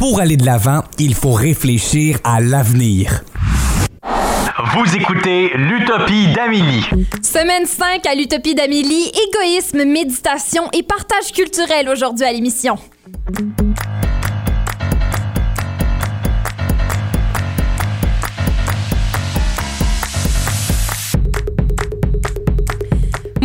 [0.00, 3.22] pour aller de l'avant, il faut réfléchir à l'avenir.
[4.74, 6.86] Vous écoutez l'Utopie d'Amélie.
[7.22, 12.78] Semaine 5 à l'Utopie d'Amélie, égoïsme, méditation et partage culturel aujourd'hui à l'émission.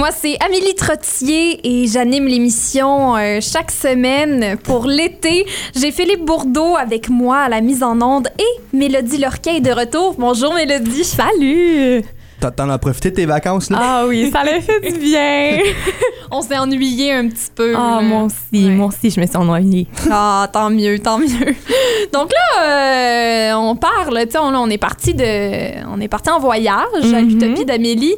[0.05, 5.47] Moi, c'est Amélie Trottier et j'anime l'émission euh, chaque semaine pour l'été.
[5.75, 9.71] J'ai Philippe Bourdeau avec moi à la mise en onde et Mélodie Lorquet est de
[9.71, 10.13] retour.
[10.19, 11.03] Bonjour Mélodie.
[11.03, 12.03] Salut!
[12.55, 13.79] T'en- as profité de tes vacances, là?
[13.81, 15.57] Ah oui, ça l'a fait du bien.
[16.31, 17.73] On s'est ennuyé un petit peu.
[17.75, 18.71] Ah, moi aussi, Ouais.
[18.73, 19.87] moi aussi, je me suis ennuyée.
[20.11, 21.55] Ah, tant mieux, tant mieux.
[22.13, 26.29] Donc là, euh, on parle, tu sais, on, on est parti de, on est parti
[26.29, 27.27] en voyage à Mhm.
[27.29, 28.15] l'Utopie d'Amélie.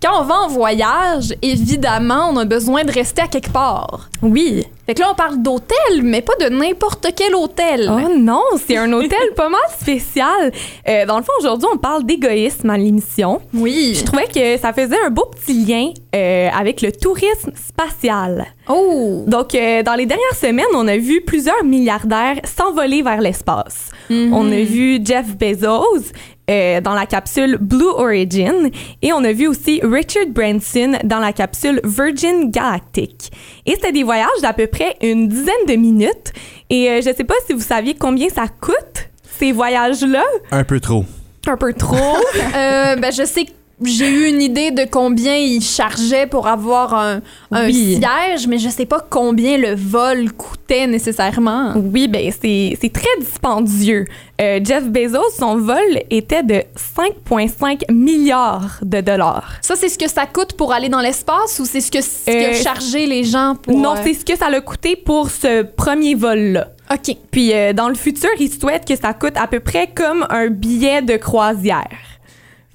[0.00, 4.08] Quand on va en voyage, évidemment, on a besoin de rester à quelque part.
[4.22, 4.64] Oui.
[4.86, 7.90] Fait que là, on parle d'hôtel, mais pas de n'importe quel hôtel.
[7.90, 10.52] Oh non, c'est un hôtel pas mal spécial.
[10.88, 13.40] Euh, dans le fond, aujourd'hui, on parle d'égoïsme à l'émission.
[13.52, 13.94] Oui.
[13.98, 18.46] Je trouvais que ça faisait un beau petit lien euh, avec le tourisme spatial.
[18.68, 19.24] Oh.
[19.26, 23.90] Donc, euh, dans les dernières semaines, on a vu plusieurs milliardaires s'envoler vers l'espace.
[24.08, 24.32] Mhm.
[24.32, 26.12] On a vu Jeff Bezos
[26.48, 28.70] euh, dans la capsule Blue Origin
[29.02, 33.30] et on a vu aussi Richard Branson dans la capsule Virgin Galactic.
[33.66, 36.32] Et c'était des voyages d'à peu près une dizaine de minutes.
[36.70, 40.24] Et euh, je sais pas si vous saviez combien ça coûte, ces voyages-là.
[40.50, 41.04] Un peu trop.
[41.46, 41.96] Un peu trop.
[42.54, 43.50] Euh, ben, je sais que
[43.82, 47.20] j'ai eu une idée de combien il chargeait pour avoir un,
[47.52, 48.00] un Oui.
[48.00, 51.74] siège, mais je sais pas combien le vol coûtait nécessairement.
[51.76, 54.04] Oui, ben c'est c'est très dispendieux.
[54.40, 59.52] Euh, Jeff Bezos, son vol était de 5,5 milliards de dollars.
[59.62, 62.26] Ça, c'est ce que ça coûte pour aller dans l'espace ou c'est ce que, ce
[62.26, 63.76] que Euh, chargé les gens pour.
[63.76, 66.68] Non, euh, c'est ce que ça l'a coûté pour ce premier vol-là.
[66.92, 67.16] OK.
[67.30, 70.48] Puis euh, dans le futur, il souhaite que ça coûte à peu près comme un
[70.48, 71.88] billet de croisière.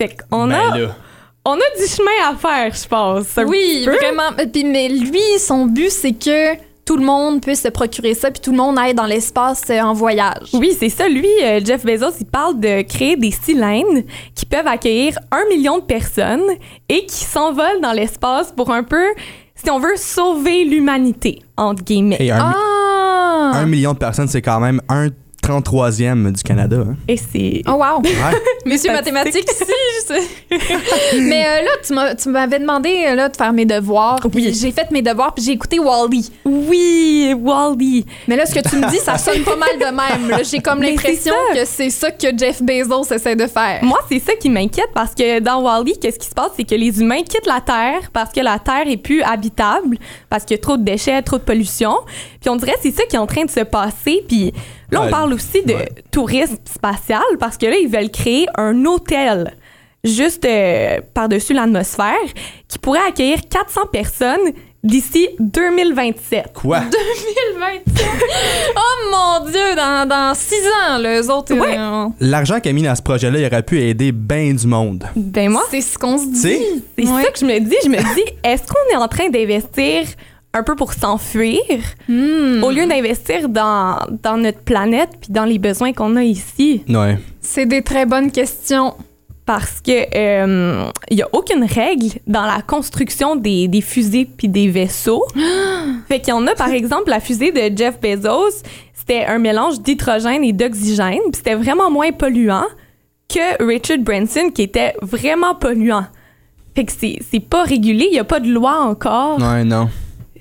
[0.08, 0.88] Fait qu'on Ben a, là.
[1.46, 3.28] on a du chemin à faire, je pense.
[3.48, 4.36] Oui, vraiment.
[4.40, 6.56] Euh, Puis, mais lui, son but, c'est que
[6.86, 9.80] tout le monde puisse se procurer ça, puis tout le monde aille dans l'espace euh,
[9.80, 10.50] en voyage.
[10.54, 11.08] Oui, c'est ça.
[11.08, 14.02] Lui, euh, Jeff Bezos, il parle de créer des cylindres
[14.36, 16.44] qui peuvent accueillir un million de personnes
[16.90, 19.06] et qui s'envolent dans l'espace pour un peu,
[19.56, 22.18] si on veut, sauver l'humanité, entre guillemets.
[22.20, 23.52] Et un, mi- Ah!
[23.56, 25.08] un million de personnes, c'est quand même un
[25.44, 26.78] 33e du Canada.
[26.88, 26.96] hein.
[27.08, 27.62] Et c'est...
[27.68, 28.02] Oh, wow!
[28.04, 28.12] Ouais.
[28.66, 29.64] Monsieur mathématiques ici,
[30.08, 30.22] je sais.
[31.22, 34.20] Mais euh, là, tu m'as- tu m'avais demandé euh, là, de faire mes devoirs.
[34.34, 34.54] Oui.
[34.54, 36.30] J'ai fait mes devoirs, puis j'ai écouté Wally.
[36.46, 38.06] Oui, Wally.
[38.28, 40.30] Mais là, ce que tu me dis, ça sonne pas mal de même.
[40.30, 40.44] là.
[40.44, 43.80] J'ai comme l'impression que c'est ça que Jeff Bezos essaie de faire.
[43.84, 46.52] Moi, c'est ça qui m'inquiète parce que dans Wally, qu'est-ce qui se passe?
[46.56, 49.98] C'est que les humains quittent la Terre parce que la Terre est plus habitable,
[50.30, 51.94] parce qu'il y a trop de déchets, trop de pollution.
[52.40, 54.24] Puis on dirait que c'est ça qui est en train de se passer.
[54.28, 54.54] Puis
[54.94, 55.90] là, on parle aussi de Ouais.
[56.12, 59.54] tourisme spatial parce que là, ils veulent créer un hôtel
[60.04, 62.14] juste euh, par-dessus l'atmosphère
[62.68, 64.52] qui pourrait accueillir 400 personnes
[64.84, 66.52] d'ici 2027.
[66.54, 66.80] Quoi?
[67.56, 68.06] 2027.
[68.76, 70.60] oh mon Dieu, dans, dans six
[70.90, 71.54] ans, là, eux autres.
[71.56, 71.78] Ouais.
[71.78, 75.06] euh, L'argent qu'il a mis dans ce projet-là, il aurait pu aider bien du monde.
[75.16, 76.38] Ben moi, c'est ce qu'on se dit.
[76.98, 77.06] C'est?
[77.10, 77.24] Ouais.
[77.24, 77.76] ça que je me dis.
[77.84, 80.04] Je me dis, est-ce qu'on est en train d'investir
[80.54, 81.60] un peu pour s'enfuir
[82.08, 82.64] Hmm.
[82.64, 86.84] au lieu d'investir dans, dans notre planète puis dans les besoins qu'on a ici?
[86.90, 87.18] Ouais.
[87.42, 88.94] C'est des très bonnes questions.
[89.46, 94.48] Parce que euh, il y a aucune règle dans la construction des, des fusées puis
[94.48, 95.26] des vaisseaux.
[96.08, 99.82] fait qu'il y en a, par exemple, la fusée de Jeff Bezos, c'était un mélange
[99.82, 102.64] d'hydrogène et d'oxygène, puis c'était vraiment moins polluant
[103.28, 106.06] que Richard Branson, qui était vraiment polluant.
[106.74, 109.40] Fait que c'est c'est pas régulé, il y a pas de loi encore.
[109.42, 109.90] Ouais, non.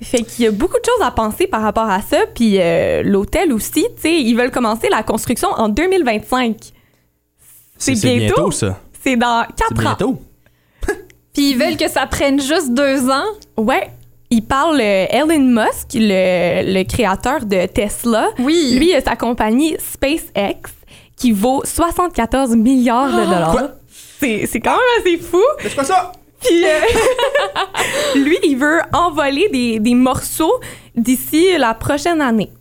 [0.03, 2.17] Fait qu'il y a beaucoup de choses à penser par rapport à ça.
[2.35, 6.55] Puis euh, l'hôtel aussi, tu sais, ils veulent commencer la construction en 2025.
[7.77, 8.51] C'est bientôt.
[8.51, 8.79] ça.
[9.03, 9.75] C'est dans C'est 4 ans.
[9.81, 10.21] bientôt.
[11.33, 13.25] Puis ils veulent que ça prenne juste deux ans.
[13.57, 13.89] Ouais.
[14.29, 18.29] Il parle euh, Elon Musk, le, le créateur de Tesla.
[18.39, 18.75] Oui.
[18.77, 20.71] Lui, il a sa compagnie SpaceX
[21.15, 23.51] qui vaut 74 milliards de dollars.
[23.51, 23.69] Quoi?
[24.19, 25.41] C'est c'est quand même assez fou.
[25.61, 26.11] C'est pas ça!
[26.51, 30.59] Euh, lui, il veut envoler des, des morceaux
[30.95, 32.51] d'ici la prochaine année.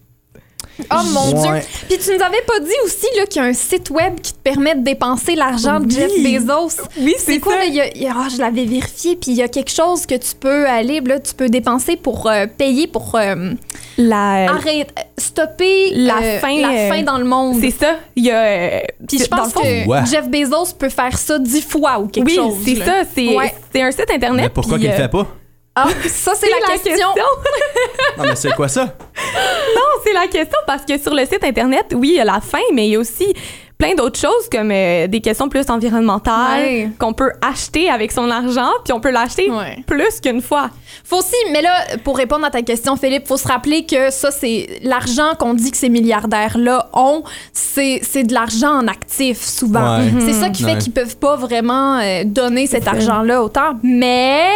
[0.91, 1.61] Oh mon Ouais.
[1.61, 1.69] Dieu.
[1.89, 4.33] Puis tu nous avais pas dit aussi là, qu'il y a un site web qui
[4.33, 5.95] te permet de dépenser l'argent de Oui.
[5.95, 6.11] Jeff
[6.47, 6.83] Bezos.
[6.99, 7.59] Oui, C'est quoi, ça.
[7.61, 7.65] là?
[7.67, 9.71] Il y a- il y a- ah, je l'avais vérifié, puis il y a quelque
[9.71, 13.53] chose que tu peux aller, là, tu peux dépenser pour euh, payer pour euh,
[13.99, 14.87] La, arrêter,
[15.19, 17.59] stopper la euh, fin, la euh, fin dans le monde.
[17.61, 17.97] C'est ça.
[18.17, 18.41] Il y a.
[18.43, 20.07] euh, Puis je pense que ouais.
[20.11, 22.55] Jeff Bezos peut faire ça dix fois ou quelque oui, chose.
[22.65, 22.85] c'est là.
[22.87, 22.93] ça.
[23.15, 23.55] C'est Ouais.
[23.73, 24.45] c'est un site internet.
[24.45, 25.27] Mais pourquoi qu'il le euh, fait pas?
[25.75, 27.09] Ah, ça, c'est la, question.
[28.19, 28.85] Non, mais c'est quoi ça?
[28.85, 32.41] Non, c'est la question parce que sur le site Internet, oui, il y a la
[32.41, 33.33] fin, mais il y a aussi
[33.79, 36.89] plein d'autres choses comme euh, des questions plus environnementales Ouais.
[37.01, 39.79] qu'on peut acheter avec son argent, puis on peut l'acheter Ouais.
[39.87, 40.71] plus qu'une fois.
[41.05, 41.73] Faut aussi, mais là,
[42.05, 45.71] pour répondre à ta question, Philippe, faut se rappeler que ça, c'est l'argent qu'on dit
[45.73, 49.99] que ces milliardaires-là ont, c'est c'est de l'argent en actifs, souvent.
[49.99, 50.13] Ouais.
[50.21, 50.79] C'est ça qui fait Ouais.
[50.79, 54.51] qu'ils peuvent pas vraiment euh, donner cet argent-là autant, mais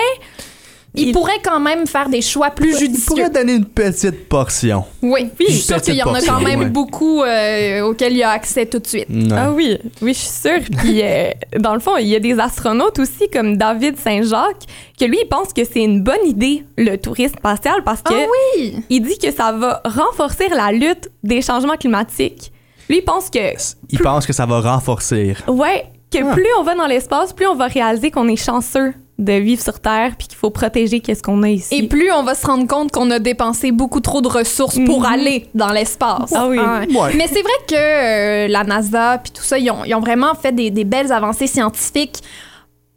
[0.97, 3.05] Il- pourraient quand même faire des choix plus Il judicieux.
[3.07, 4.85] pourrait donner une petite portion.
[5.03, 6.67] Oui, je suis sûre qu'il y en a quand même ouais.
[6.67, 9.07] beaucoup euh, auxquels il y a accès tout de suite.
[9.33, 10.61] Ah oui, oui, je suis sûre.
[10.79, 14.65] Puis, euh, dans le fond, il y a des astronautes aussi, comme David Saint-Jacques,
[14.99, 18.27] que lui, il pense que c'est une bonne idée, le tourisme spatial, parce que Ah
[18.57, 18.77] oui!
[18.89, 22.53] il dit que ça va renforcer la lutte des changements climatiques.
[22.89, 23.39] Lui, il pense que,
[23.91, 25.35] Il pense que ça va renforcer.
[25.49, 26.33] ouais, que Ah.
[26.33, 29.81] plus on va dans l'espace, plus on va réaliser qu'on est chanceux de vivre sur
[29.81, 31.75] Terre, puis qu'il faut protéger qu'est-ce qu'on a ici.
[31.75, 35.01] Et plus on va se rendre compte qu'on a dépensé beaucoup trop de ressources pour
[35.01, 35.07] Mhm.
[35.07, 36.33] aller dans l'espace.
[36.35, 36.59] Ah oui.
[36.59, 37.15] Ouais.
[37.17, 40.35] Mais c'est vrai que euh, la NASA puis tout ça, ils ont, ils ont vraiment
[40.35, 42.19] fait des, des belles avancées scientifiques.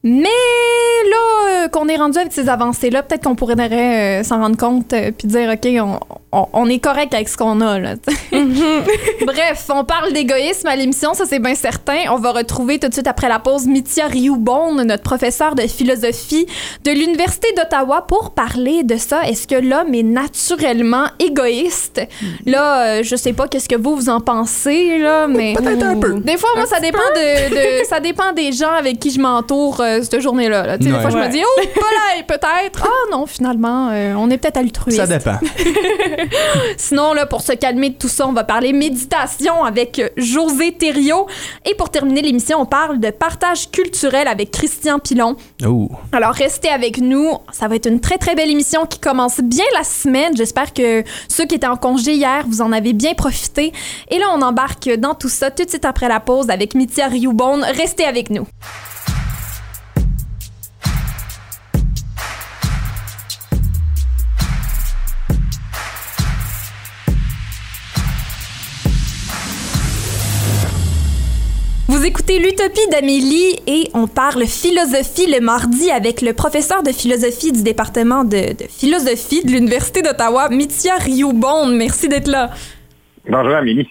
[0.01, 4.55] Mais là, euh, qu'on est rendu avec ces avancées-là, peut-être qu'on pourrait euh, s'en rendre
[4.57, 5.99] compte euh, puis dire, OK, on,
[6.31, 7.79] on- on est correct avec ce qu'on a.
[7.79, 8.15] Là, sais.
[9.25, 11.97] Bref, on parle d'égoïsme à l'émission, ça c'est bien certain.
[12.11, 16.45] On va retrouver tout de suite après la pause Mithia Rioubon, notre professeur de philosophie
[16.85, 19.23] de l'Université d'Ottawa, pour parler de ça.
[19.23, 22.01] Est-ce que l'homme est naturellement égoïste?
[22.45, 25.53] Là, euh, je sais pas qu'est-ce que vous, vous en pensez, là, mais...
[25.57, 26.13] Peut-être un peu.
[26.21, 29.81] Des fois, moi, ça dépend de, de- ça dépend des gens avec qui je m'entoure
[29.97, 30.65] euh, cette journée-là.
[30.65, 30.77] là.
[30.77, 31.01] Tu sais, Des Ouais.
[31.01, 31.29] fois, je me Ouais.
[31.29, 32.83] dis, oh, pas là, peut-être.
[32.85, 34.97] Ah non, finalement, euh, on est peut-être altruiste.
[34.97, 35.37] Ça dépend.
[36.77, 41.27] Sinon, là, pour se calmer de tout ça, on va parler méditation avec José Thériault.
[41.65, 45.35] Et pour terminer l'émission, on parle de partage culturel avec Christian Pilon.
[45.65, 45.89] Ouh.
[46.11, 47.31] Alors, restez avec nous.
[47.51, 50.35] Ça va être une très, très belle émission qui commence bien la semaine.
[50.35, 53.71] J'espère que ceux qui étaient en congé hier, vous en avez bien profité.
[54.09, 57.07] Et là, on embarque dans tout ça tout de suite après la pause avec Mithia
[57.07, 57.61] Rioubon.
[57.61, 58.47] Restez avec nous.
[71.99, 77.51] Vous écoutez l'Utopie d'Amélie et on parle philosophie le mardi avec le professeur de philosophie
[77.51, 81.65] du département de, de philosophie de l'Université d'Ottawa, Mithia Rioubon.
[81.65, 82.51] Merci d'être là.
[83.27, 83.89] Bonjour Amélie.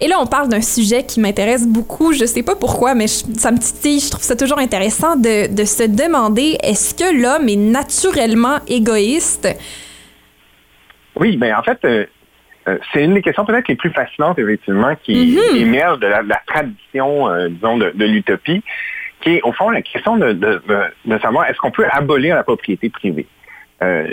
[0.00, 2.12] Et là, on parle d'un sujet qui m'intéresse beaucoup.
[2.12, 4.00] Je sais pas pourquoi, mais je- ça me titille.
[4.00, 9.46] Je trouve ça toujours intéressant de, de se demander est-ce que l'homme est naturellement égoïste?
[11.14, 12.04] Oui, ben en fait, euh,
[12.68, 15.56] euh, c'est une des questions peut-être les plus fascinantes, effectivement, qui Mhm.
[15.56, 18.62] émerge de la, de la tradition, euh, disons, de, de l'utopie,
[19.20, 20.60] qui est au fond la question de
[21.22, 23.26] savoir est-ce qu'on peut abolir la propriété privée?
[23.82, 24.06] Euh,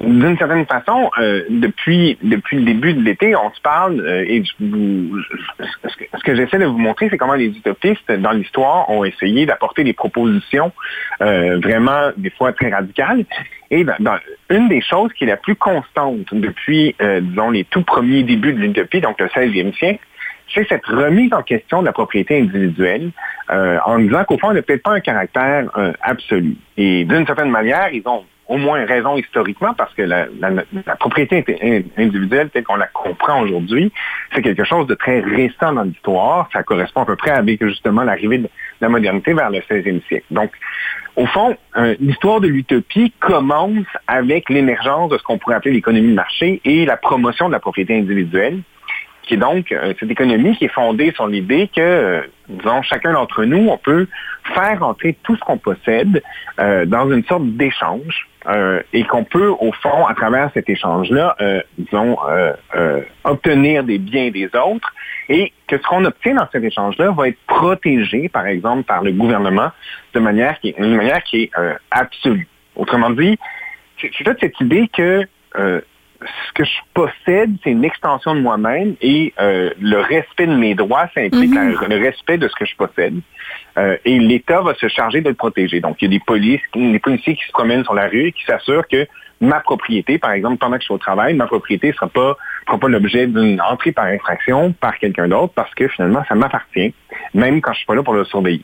[0.00, 4.42] d'une certaine façon, euh, depuis, depuis le début de l'été, on se parle, euh, et
[4.60, 5.18] vous-
[5.58, 9.04] ce que, ce que j'essaie de vous montrer, c'est comment les utopistes, dans l'histoire, ont
[9.04, 10.72] essayé d'apporter des propositions
[11.20, 13.24] euh, vraiment, des fois, très radicales.
[13.70, 14.18] Et dans-
[14.48, 18.52] une des choses qui est la plus constante depuis, euh, disons, les tout premiers débuts
[18.54, 20.00] de l'utopie, donc le 16e siècle,
[20.54, 23.10] c'est cette remise en question de la propriété individuelle
[23.52, 26.56] euh, en disant qu'au fond, elle n'a peut-être pas un caractère euh, absolu.
[26.76, 30.26] Et d'une certaine manière, ils ont au moins raison historiquement parce que la,
[30.98, 33.92] propriété indi- individuelle telle qu'on la comprend aujourd'hui,
[34.34, 36.48] c'est quelque chose de très récent dans l'histoire.
[36.52, 38.48] Ça correspond à peu près avec justement l'arrivée de
[38.80, 40.26] la modernité vers le 16e siècle.
[40.32, 40.50] Donc,
[41.14, 46.08] au fond, euh, l'histoire de l'utopie commence avec l'émergence de ce qu'on pourrait appeler l'économie
[46.08, 48.58] de marché et la promotion de la propriété individuelle
[49.22, 53.12] qui est donc euh, cette économie qui est fondée sur l'idée que, euh, disons, chacun
[53.12, 54.08] d'entre nous, on peut
[54.54, 56.20] faire entrer tout ce qu'on possède
[56.58, 61.60] dans une sorte d'échange euh, et qu'on peut, au fond, à travers cet échange-là, euh,
[61.78, 64.92] disons, euh, euh, obtenir des biens des autres
[65.28, 69.12] et que ce qu'on obtient dans cet échange-là va être protégé, par exemple, par le
[69.12, 69.70] gouvernement
[70.14, 72.48] de manière qui est, manière qui est euh, absolue.
[72.76, 73.38] Autrement dit,
[74.00, 75.26] c'est toute cette idée que
[76.22, 80.74] ce que je possède, c'est une extension de moi-même et euh, le respect de mes
[80.74, 81.86] droits, ça implique Mhm.
[81.88, 83.14] le respect de ce que je possède.
[83.78, 85.80] Euh, et l'État va se charger de le protéger.
[85.80, 88.32] Donc, il y a des polices, des policiers qui se promènent sur la rue et
[88.32, 89.06] qui s'assurent que
[89.40, 92.36] ma propriété, par exemple, pendant que je suis au travail, ma propriété ne sera pas,
[92.66, 96.92] sera pas l'objet d'une entrée par infraction par quelqu'un d'autre parce que finalement, ça m'appartient,
[97.32, 98.62] même quand je suis pas là pour le surveiller.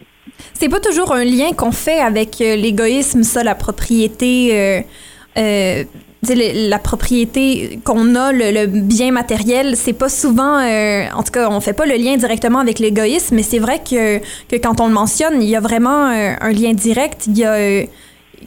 [0.52, 4.82] C'est pas toujours un lien qu'on fait avec euh, l'égoïsme, ça, la propriété.
[5.38, 5.84] euh,
[6.22, 11.60] la propriété qu'on a, le, bien matériel, c'est pas souvent, euh, en tout cas, on
[11.60, 14.18] fait pas le lien directement avec l'égoïsme, mais c'est vrai que,
[14.48, 17.26] que quand on le mentionne, il y a vraiment euh, un lien direct.
[17.26, 17.84] Il y a, euh,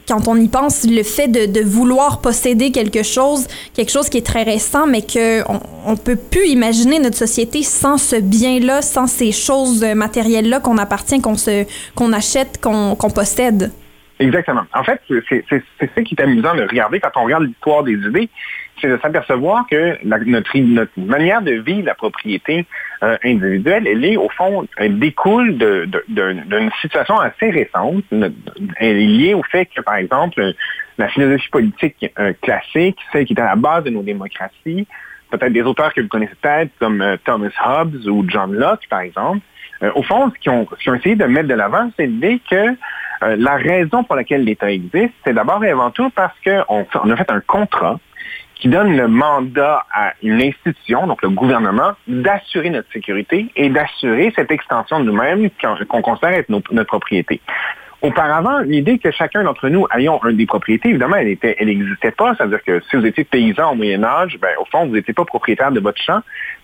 [0.08, 4.18] quand on y pense, le fait de, de, vouloir posséder quelque chose, quelque chose qui
[4.18, 9.08] est très récent, mais qu'on on peut plus imaginer notre société sans ce bien-là, sans
[9.08, 11.36] ces choses matérielles-là qu'on appartient, qu'on
[11.96, 13.72] qu'on achète, qu'on possède.
[14.20, 14.64] Exactement.
[14.74, 15.46] En fait, c'est
[15.96, 18.30] ça qui est amusant de regarder quand on regarde l'histoire des idées,
[18.82, 22.66] c'est de s'apercevoir que notre, notre, manière de vivre la propriété
[23.02, 28.04] euh, individuelle, elle est, au fond, elle découle d'une de, situation assez récente.
[28.12, 30.54] Elle est liée au fait que, par exemple,
[30.98, 34.86] la philosophie politique euh, classique, celle qui est à la base de nos démocraties,
[35.32, 39.00] peut-être des auteurs que vous connaissez peut-être, comme euh, Thomas Hobbes ou John Locke, par
[39.00, 39.40] exemple,
[39.84, 43.36] euh, au fond, ce qu'ils ont, essayé de mettre de l'avant, c'est l'idée que euh,
[43.38, 47.16] la raison pour laquelle l'État existe, c'est d'abord et avant tout parce qu'on on a
[47.16, 48.00] fait un contrat
[48.56, 54.34] qui donne le mandat à une institution, donc le gouvernement, d'assurer notre sécurité et d'assurer
[54.36, 55.50] cette extension de nous-mêmes
[55.88, 57.40] qu'on considère être notre propriété.
[58.02, 62.12] Auparavant, l'idée que chacun d'entre nous ayons un des propriétés, évidemment, elle était, elle n'existait
[62.12, 62.34] pas.
[62.36, 65.26] C'est-à-dire que si vous étiez paysan au Moyen Âge, ben, au fond, vous n'étiez pas
[65.26, 66.22] propriétaire de votre champ.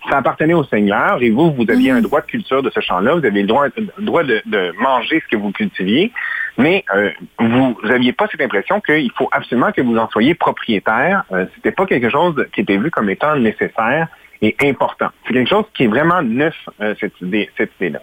[0.08, 3.16] Ça appartenait au seigneur et vous, vous aviez un droit de culture de ce champ-là.
[3.16, 6.10] Vous aviez le droit, le droit de, de, manger ce que vous cultiviez.
[6.56, 11.24] Mais euh, vous n'aviez pas cette impression qu'il faut absolument que vous en soyez propriétaire.
[11.32, 14.08] Euh, C'était pas quelque chose qui était vu comme étant nécessaire
[14.40, 15.08] et important.
[15.26, 18.00] C'est quelque chose qui est vraiment neuf, euh, cette idée, cette idée-là.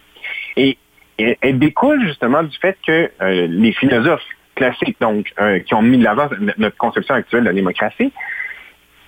[0.56, 0.78] Et
[1.18, 5.98] elle, découle justement du fait que euh, les philosophes classiques, donc, euh, qui ont mis
[5.98, 8.12] de l'avant notre conception actuelle de la démocratie,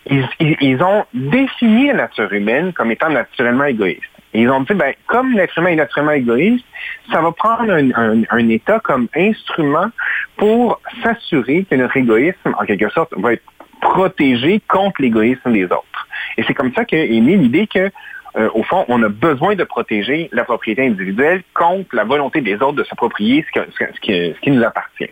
[0.08, 4.04] ils, ils, ont défini la nature humaine comme étant naturellement égoïste.
[4.34, 6.66] Et ils ont dit, ben, comme l'être humain est naturellement égoïste,
[7.12, 9.90] ça va prendre un, un, un État comme instrument
[10.38, 13.44] pour s'assurer que notre égoïsme, en quelque sorte, va être
[13.82, 16.08] protégé contre l'égoïsme des autres.
[16.38, 17.92] Et c'est comme ça qu'est née l'idée que
[18.38, 22.56] euh, au fond, on a besoin de protéger la propriété individuelle contre la volonté des
[22.56, 25.10] autres de s'approprier ce, ce, ce, ce, qui nous appartient.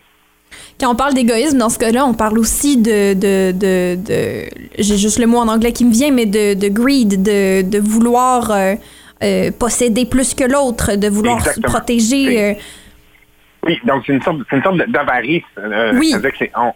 [0.80, 4.44] Quand on parle d'égoïsme, dans ce cas-là, on parle aussi de, de, de, de
[4.78, 8.74] j'ai juste le mot en anglais qui me vient, mais de, greed, de, vouloir euh,
[9.22, 11.68] euh, posséder plus que l'autre, de vouloir Exactement.
[11.68, 12.42] protéger.
[12.42, 12.54] Euh...
[13.66, 15.42] Oui, donc c'est une sorte, une sorte d'avarice.
[15.94, 16.14] Oui.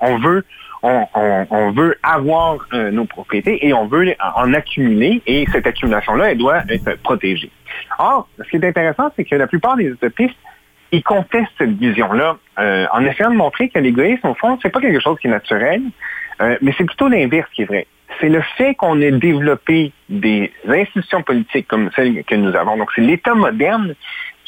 [0.01, 0.45] On, veut,
[0.83, 5.67] on, on, on, veut avoir euh, nos propriétés et on veut en accumuler et cette
[5.67, 7.51] accumulation-là, elle doit être protégée.
[7.99, 10.37] Or, ce qui est intéressant, c'est que la plupart des utopistes,
[10.93, 14.81] ils contestent cette vision-là euh, en essayant de montrer que l'égoïsme, au fond, c'est pas
[14.81, 15.83] quelque chose qui est naturel,
[16.41, 17.87] euh, mais c'est plutôt l'inverse qui est vrai.
[18.21, 22.77] C'est le fait qu'on ait développé des institutions politiques comme celles que nous avons.
[22.77, 23.95] Donc, c'est l'État moderne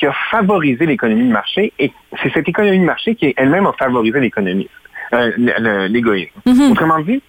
[0.01, 3.75] qui a favorisé l'économie de marché et c'est cette économie de marché qui elle-même a
[3.79, 4.69] favorisé l'économie,
[5.13, 6.39] euh, l'égoïsme.
[6.47, 6.73] Mm -hmm.
[6.73, 7.23] Autrement dit,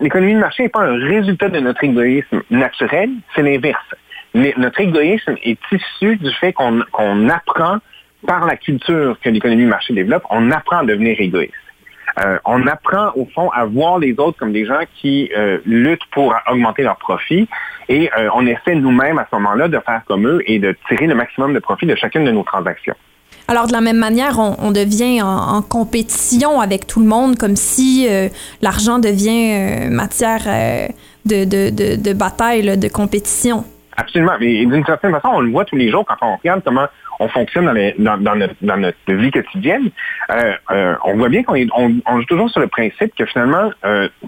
[0.00, 3.90] l'économie de marché n'est pas un résultat de notre égoïsme naturel, c'est l'inverse.
[4.34, 7.78] Notre égoïsme est issu du fait qu'on qu apprend
[8.26, 11.54] par la culture que l'économie de marché développe, on apprend à devenir égoïste.
[12.18, 16.04] Euh, on apprend au fond à voir les autres comme des gens qui euh, luttent
[16.10, 17.48] pour augmenter leurs profits
[17.88, 21.06] et euh, on essaie nous-mêmes à ce moment-là de faire comme eux et de tirer
[21.06, 22.96] le maximum de profit de chacune de nos transactions.
[23.50, 28.06] Alors, de la même manière, on, devient en, compétition avec tout le monde, comme si
[28.08, 28.28] euh,
[28.62, 30.86] l'argent devient euh, matière euh,
[31.24, 33.64] de, de, de, bataille, de compétition.
[33.96, 34.34] Absolument.
[34.38, 36.86] Mais d'une certaine façon, on le voit tous les jours quand on regarde comment
[37.18, 37.66] on fonctionne
[37.98, 39.90] dans, dans notre, vie quotidienne.
[41.04, 43.72] on voit bien qu'on on, on, joue toujours sur le principe que finalement,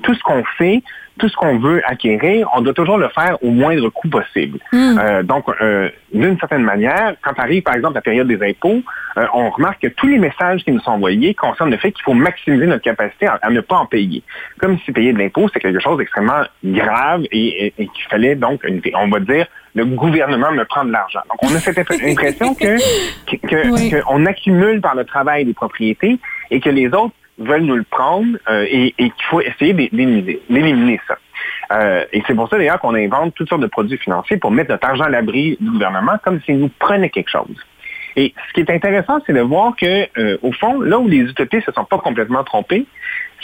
[0.03, 0.83] tout ce qu'on fait,
[1.19, 4.59] tout ce qu'on veut acquérir, on doit toujours le faire au moindre coût possible.
[4.73, 4.99] Mm.
[4.99, 8.83] Euh, donc, euh, d'une certaine manière, quand arrive par exemple la période des impôts,
[9.17, 12.03] euh, on remarque que tous les messages qui nous sont envoyés concernent le fait qu'il
[12.03, 14.23] faut maximiser notre capacité à, à, ne pas en payer.
[14.59, 18.35] Comme si payer de l'impôt, c'est quelque chose d'extrêmement grave et, et, et qu'il fallait
[18.35, 18.63] donc,
[18.95, 21.21] on va dire, le gouvernement me prend de l'argent.
[21.29, 22.77] Donc, on a cette impression que,
[23.27, 23.91] que, que oui.
[23.91, 26.19] qu'on accumule par le travail des propriétés
[26.51, 31.17] et que les autres veulent nous le prendre euh, et, qu'il faut essayer d'éliminer ça.
[31.73, 34.71] Euh, et c'est pour ça d'ailleurs qu'on invente toutes sortes de produits financiers pour mettre
[34.71, 37.57] notre argent à l'abri du gouvernement comme s'il nous prenait quelque chose.
[38.15, 41.21] Et ce qui est intéressant, c'est de voir que, euh, au fond, là où les
[41.21, 42.87] utopistes ne se sont pas complètement trompés,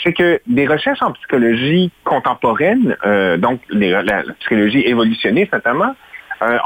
[0.03, 2.95] c'est que des recherches en psychologie contemporaine,
[3.39, 5.93] donc les, la, psychologie évolutionniste notamment,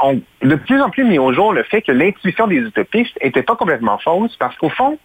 [0.04, 3.42] ont de plus en plus mis au jour le fait que l'intuition des utopistes n'était
[3.42, 4.98] pas complètement fausse parce qu'au fond,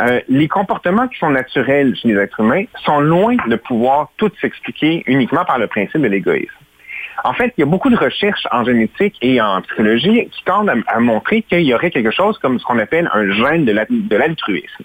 [0.00, 4.30] euh, les comportements qui sont naturels chez les êtres humains sont loin de pouvoir tout
[4.40, 6.52] s'expliquer uniquement par le principe de l'égoïsme.
[7.24, 10.70] En fait, il y a beaucoup de recherches en génétique et en psychologie qui tendent
[10.86, 14.84] à, montrer qu'il y aurait quelque chose comme ce qu'on appelle un gène de l'altruisme,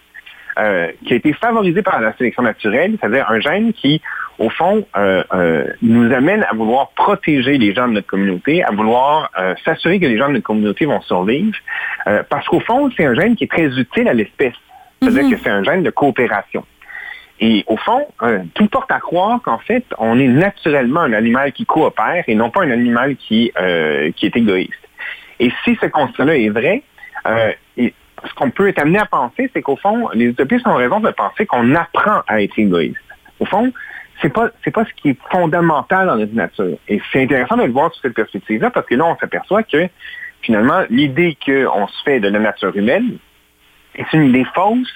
[0.57, 4.01] euh, qui a été favorisé par la sélection naturelle, c'est-à-dire un gène qui,
[4.39, 9.29] au fond, euh, nous amène à vouloir protéger les gens de notre communauté, à vouloir
[9.63, 11.55] s'assurer que les gens de notre communauté vont survivre,
[12.29, 14.55] parce qu'au fond, c'est un gène qui est très utile à l'espèce.
[15.03, 16.65] C'est-à-dire que c'est un gène de coopération.
[17.39, 21.51] Et au fond, euh, tout porte à croire qu'en fait, on est naturellement un animal
[21.51, 24.73] qui coopère et non pas un animal qui, euh, qui est égoïste.
[25.39, 26.83] Et si ce constat-là est vrai,
[27.25, 27.93] euh, et
[28.25, 31.09] ce qu'on peut être amené à penser, c'est qu'au fond, les utopistes ont raison de
[31.11, 32.95] penser qu'on apprend à être égoïste.
[33.39, 33.73] Au fond,
[34.21, 36.77] c'est pas c'est pas ce qui est fondamental dans notre nature.
[36.87, 39.89] Et c'est intéressant de le voir sous cette perspective-là parce que là, on s'aperçoit que
[40.41, 43.17] finalement, l'idée qu'on se fait de la nature humaine
[43.95, 44.89] est une idée fausse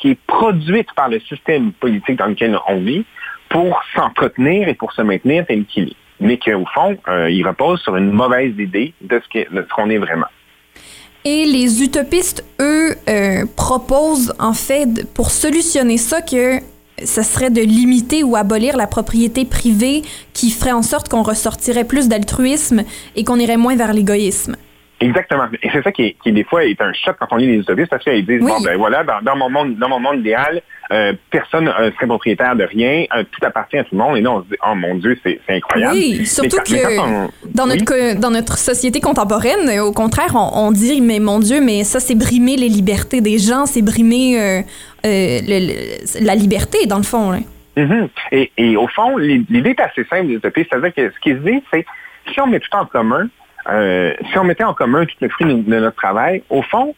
[0.00, 3.04] qui est produite par le système politique dans lequel on vit
[3.48, 5.96] pour s'entretenir et pour se maintenir tel qu'il est.
[6.20, 10.26] Mais qu'au fond, euh, il repose sur une mauvaise idée de ce qu'on est vraiment.
[11.24, 16.60] Et les utopistes, eux, euh, proposent en fait, pour solutionner ça, que
[17.02, 21.84] ce serait de limiter ou abolir la propriété privée qui ferait en sorte qu'on ressortirait
[21.84, 22.84] plus d'altruisme
[23.16, 24.56] et qu'on irait moins vers l'égoïsme.
[25.04, 25.44] Exactement.
[25.62, 27.90] Et c'est ça qui, qui, des fois, est un choc quand on lit les utopistes
[27.90, 31.64] parce qu'ils disent, bon, ben voilà, dans, mon monde, dans mon monde idéal, euh, personne
[31.64, 34.16] ne serait propriétaire de rien, euh, tout appartient à tout le monde.
[34.16, 35.94] Et là, on se dit, oh mon Dieu, c'est incroyable.
[35.94, 41.38] Oui, surtout que dans, notre, dans notre société contemporaine, au contraire, on, dit, mais mon
[41.38, 45.40] Dieu, mais ça, c'est brimer les libertés des gens, c'est brimer euh,
[46.20, 47.32] la liberté, dans le fond.
[47.76, 48.08] Mm-hmm.
[48.32, 50.68] et, et, au fond, l'idée est assez simple des utopistes.
[50.70, 51.84] C'est-à-dire que ce qu'ils se disent, c'est
[52.32, 53.28] si on met tout en commun,
[53.70, 56.94] euh, si on mettait en commun tout le fruit de, notre travail, au fond,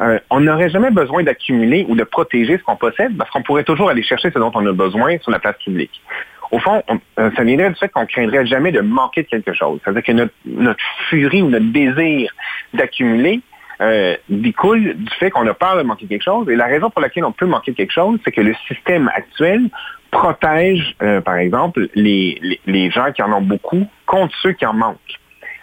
[0.00, 3.64] euh, on n'aurait jamais besoin d'accumuler ou de protéger ce qu'on possède parce qu'on pourrait
[3.64, 6.02] toujours aller chercher ce dont on a besoin sur la place publique.
[6.50, 6.82] Au fond,
[7.18, 9.80] euh, ça viendrait du fait qu'on craindrait jamais de manquer de quelque chose.
[9.82, 10.12] C'est-à-dire que
[10.44, 12.32] notre, furie ou notre désir
[12.74, 13.40] d'accumuler
[13.80, 16.48] euh, découle du fait qu'on a peur de manquer quelque chose.
[16.50, 19.70] Et la raison pour laquelle on peut manquer quelque chose, c'est que le système actuel
[20.10, 25.19] protège, par exemple, les gens qui en ont beaucoup contre ceux qui en manquent.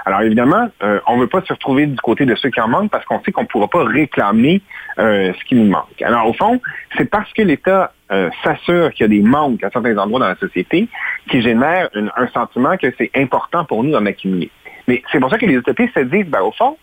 [0.07, 2.69] Alors évidemment, euh, on ne veut pas se retrouver du côté de ceux qui en
[2.69, 4.61] manquent parce qu'on sait qu'on ne pourra pas réclamer
[4.99, 6.01] euh, ce qui nous manque.
[6.01, 6.61] Alors au fond,
[6.97, 10.29] c'est parce que l'État euh, s'assure qu'il y a des manques à certains endroits dans
[10.29, 10.87] la société
[11.29, 14.49] qui génère un sentiment que c'est important pour nous d'en accumuler.
[14.87, 16.77] Mais c'est pour ça que les utopistes se disent, ben, au fond,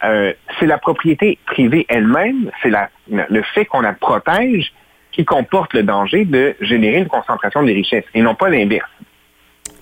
[0.00, 2.70] c'est la propriété privée elle-même, c'est
[3.10, 4.72] le fait qu'on la protège
[5.12, 8.88] qui comporte le danger de générer une concentration des richesses et non pas l'inverse.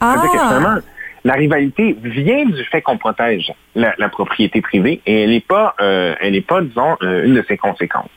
[0.01, 0.81] Ah.
[1.25, 6.15] La rivalité vient du fait qu'on protège la, propriété privée et elle n'est pas, euh,
[6.21, 8.11] elle n'est pas, disons, euh, une de ses conséquences.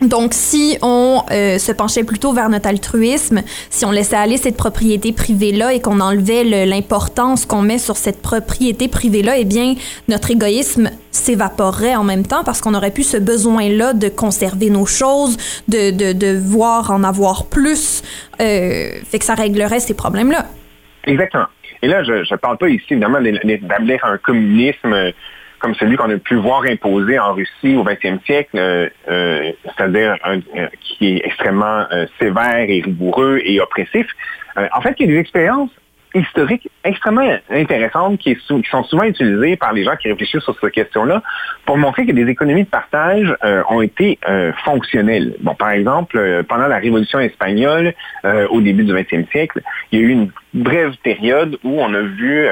[0.00, 4.56] Donc, si on euh, se penchait plutôt vers notre altruisme, si on laissait aller cette
[4.56, 9.74] propriété privée-là et qu'on enlevait l'importance qu'on met sur cette propriété privée-là, eh bien,
[10.08, 14.86] notre égoïsme s'évaporerait en même temps parce qu'on aurait plus ce besoin-là de conserver nos
[14.86, 15.36] choses,
[15.68, 18.02] de, de, de voir en avoir plus.
[18.38, 20.46] fait que ça réglerait ces problèmes-là.
[21.04, 21.46] Exactement.
[21.82, 25.10] Et là, je ne parle pas ici, évidemment, d'établir un communisme euh,
[25.58, 30.16] comme celui qu'on a pu voir imposé en Russie au 20e siècle, euh, euh, c'est-à-dire
[30.80, 31.86] qui est extrêmement
[32.20, 34.06] sévère et rigoureux et oppressif.
[34.56, 35.70] en fait, il y a des expériences
[36.14, 41.22] historiques extrêmement intéressantes qui, sont souvent utilisées par les gens qui réfléchissent sur cette question-là
[41.64, 45.36] pour montrer que des économies de partage euh, ont été euh, fonctionnelles.
[45.40, 47.94] Bon, par exemple, euh, pendant la Révolution espagnole,
[48.50, 52.00] au début du 20e siècle, il y a eu une brève période où on a
[52.00, 52.46] vu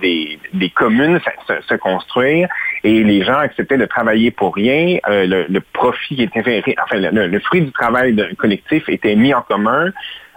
[0.00, 1.18] des, communes
[1.66, 2.48] se, construire
[2.84, 4.98] et les gens acceptaient de travailler pour rien.
[5.06, 9.92] Le, profit qui était enfin, le, le fruit du travail collectif était mis en commun.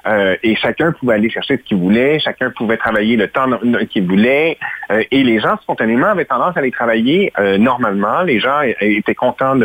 [0.07, 3.45] Euh, et chacun pouvait aller chercher ce qu'il voulait, chacun pouvait travailler le temps
[3.89, 4.57] qu'il voulait,
[4.91, 8.21] euh, et les gens spontanément avaient tendance à aller travailler euh, normalement.
[8.23, 9.55] Les gens étaient contents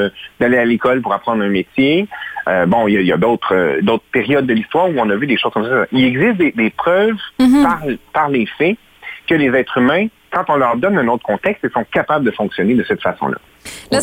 [0.40, 2.06] d'aller à l'école pour apprendre un métier.
[2.66, 5.52] bon, il y a, d'autres d'autres périodes de l'histoire où on a vu des choses
[5.52, 5.86] comme ça.
[5.92, 7.62] Il existe des, preuves mm-hmm.
[7.62, 7.80] par,
[8.12, 8.76] par les faits
[9.26, 12.30] que les êtres humains quand on leur donne un autre contexte, ils sont capables de
[12.30, 13.38] fonctionner de cette façon-là.
[13.90, 14.00] Là,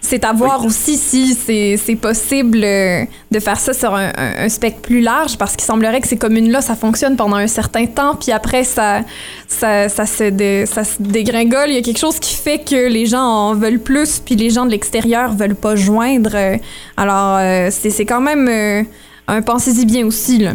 [0.00, 5.00] c'est à voir aussi si c'est possible euh, de faire ça sur un, spectre plus
[5.00, 8.62] large, parce qu'il semblerait que ces communes-là, ça fonctionne pendant un certain temps, puis après,
[8.62, 9.00] ça,
[9.48, 11.68] ça, ça, se ça se dégringole.
[11.68, 14.50] Il y a quelque chose qui fait que les gens en veulent plus, puis les
[14.50, 16.36] gens de l'extérieur veulent pas joindre.
[16.96, 18.86] Alors, euh, c'est quand même
[19.26, 20.52] un pensez-y bien aussi, là.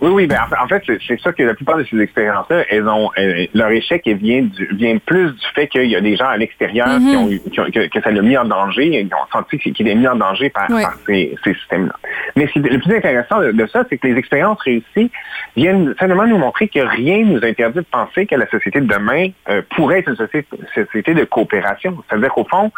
[0.00, 3.10] Oui, oui, ben en fait, c'est ça que la plupart de ces expériences-là, elles ont
[3.54, 6.98] leur échec vient du, vient plus du fait qu'il y a des gens à l'extérieur
[6.98, 9.94] qui ont, qui ont que, ça l'a mis en danger, qui ont senti qu'il est
[9.94, 10.68] mis en danger par,
[11.06, 11.94] ces, ces systèmes-là.
[12.36, 15.10] Mais le plus intéressant de, ça, c'est que les expériences réussies
[15.56, 18.86] viennent simplement nous montrer que rien ne nous interdit de penser que la société de
[18.86, 21.96] demain euh, pourrait être une société, société de coopération.
[22.08, 22.70] C'est-à-dire qu'au fond,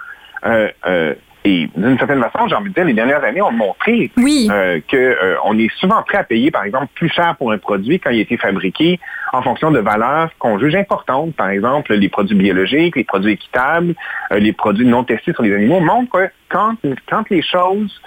[0.46, 1.14] euh, euh,
[1.48, 4.96] et d'une certaine façon, j'ai envie de dire, les dernières années ont montré euh, qu'on
[4.96, 8.18] euh, est souvent prêt à payer, par exemple, plus cher pour un produit quand il
[8.18, 9.00] a été fabriqué
[9.32, 11.34] en fonction de valeurs qu'on juge importantes.
[11.34, 13.94] Par exemple, les produits biologiques, les produits équitables,
[14.30, 16.74] euh, les produits non testés sur les animaux montrent que quand,
[17.08, 18.00] quand les choses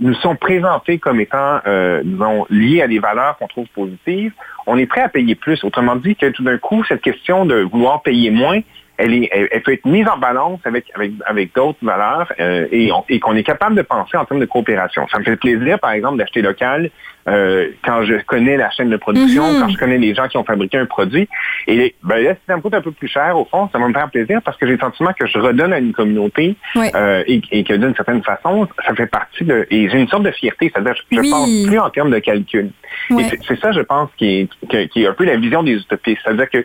[0.00, 1.60] nous sont présentés comme étant,
[2.04, 4.32] disons, liés à des valeurs qu'on trouve positives,
[4.66, 5.64] on est prêt à payer plus.
[5.64, 8.60] Autrement dit, que tout d'un coup, cette question de vouloir payer moins,
[8.98, 12.90] elle, est, elle, peut être mise en balance avec, avec, avec d'autres valeurs euh, et,
[13.08, 15.06] et qu'on est capable de penser en termes de coopération.
[15.12, 16.90] Ça me fait plaisir, par exemple, d'acheter local
[17.28, 19.60] euh, quand je connais la chaîne de production, Mhm.
[19.60, 21.28] quand je connais les gens qui ont fabriqué un produit.
[21.66, 23.88] Et ben, là, si ça me coûte un peu plus cher, au fond, ça va
[23.88, 27.24] me faire plaisir parce que j'ai le sentiment que je redonne à une communauté euh,
[27.26, 29.66] et, et que d'une certaine façon, ça fait partie de...
[29.70, 31.30] Et j'ai une sorte de fierté, c'est-à-dire je Oui.
[31.30, 32.70] pense plus en termes de calcul.
[33.10, 36.20] Et c'est- ça, je pense, qui est, qui est un peu la vision des utopistes.
[36.24, 36.64] C'est-à-dire que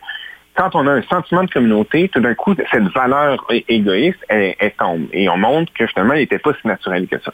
[0.56, 4.74] quand on a un sentiment de communauté, tout d'un coup, cette valeur égoïste, elle, elle
[4.74, 5.08] tombe.
[5.14, 7.34] Et on montre que finalement, elle n'était pas si naturelle que ça.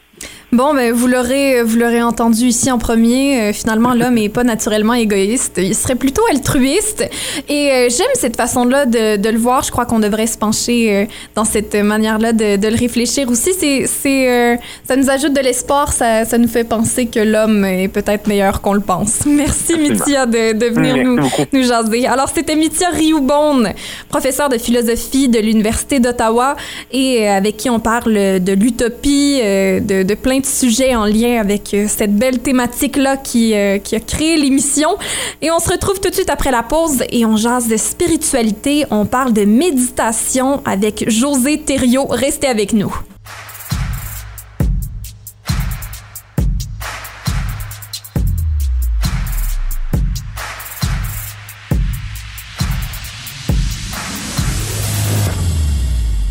[0.50, 3.38] Bon, ben, vous l'aurez, vous l'aurez entendu ici en premier.
[3.42, 5.58] euh, finalement, l'homme est pas naturellement égoïste.
[5.62, 7.04] Il serait plutôt altruiste.
[7.50, 9.62] Et euh, j'aime cette façon-là de, de le voir.
[9.62, 13.50] Je crois qu'on devrait se pencher euh, dans cette manière-là de, de le réfléchir aussi.
[13.52, 15.92] C'est, c'est, euh, ça nous ajoute de l'espoir.
[15.92, 19.18] Ça, ça nous fait penser que l'homme est peut-être meilleur qu'on le pense.
[19.26, 19.90] Merci, Absolument.
[19.96, 21.42] Mithia, de, de venir Merci nous, beaucoup.
[21.52, 22.06] nous jaser.
[22.06, 23.64] Alors, c'était Mithia Rioubon,
[24.08, 26.56] professeur de philosophie de l'Université d'Ottawa
[26.90, 31.04] et euh, avec qui on parle de l'utopie, euh, de, de plein de sujets en
[31.04, 34.90] lien avec euh, cette belle thématique-là qui, euh, qui a créé l'émission.
[35.42, 38.84] Et on se retrouve tout de suite après la pause et on jase de spiritualité.
[38.90, 42.06] On parle de méditation avec José Thériault.
[42.08, 42.94] Restez avec nous.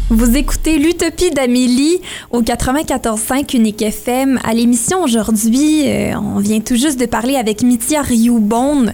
[0.10, 2.00] Vous écoutez l'Utopie d'Amélie
[2.32, 4.39] au 94.5 Unique FM.
[4.41, 8.86] À l'émission aujourd'hui, euh, on vient tout juste de parler avec Mithia Rioubon.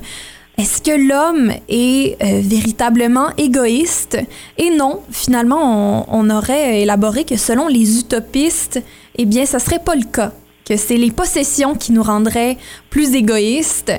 [0.57, 4.17] Est-ce que l'homme est euh, véritablement égoïste?
[4.57, 8.81] Et non, finalement, on, on aurait élaboré que selon les utopistes,
[9.15, 10.31] eh bien, ça serait pas le cas.
[10.65, 12.57] Que c'est les possessions qui nous rendraient
[12.89, 13.93] plus égoïstes.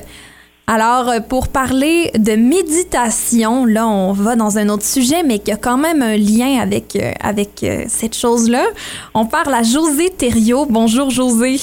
[0.67, 5.53] Alors, euh, pour parler de méditation, là, on va dans un autre sujet, mais qui
[5.53, 8.65] a quand même un lien avec, euh, avec euh, cette chose-là.
[9.13, 10.67] On parle à José Thériault.
[10.69, 11.57] Bonjour, José.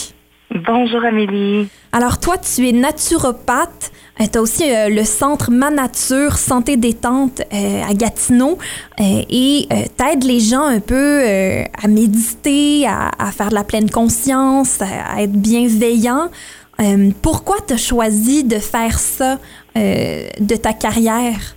[0.53, 1.67] Bonjour Amélie.
[1.93, 3.91] Alors, toi, tu es naturopathe.
[4.19, 8.59] tu as aussi euh, le centre Ma Nature Santé Détente à Gatineau
[8.99, 11.23] et tu aides les gens un peu
[11.81, 16.29] à méditer, à, à faire de la pleine conscience, à, à être bienveillant.
[16.79, 19.37] Euh, pourquoi tu as choisi de faire ça
[19.77, 21.55] euh, de ta carrière?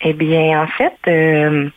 [0.00, 1.68] Eh bien, en fait, euh,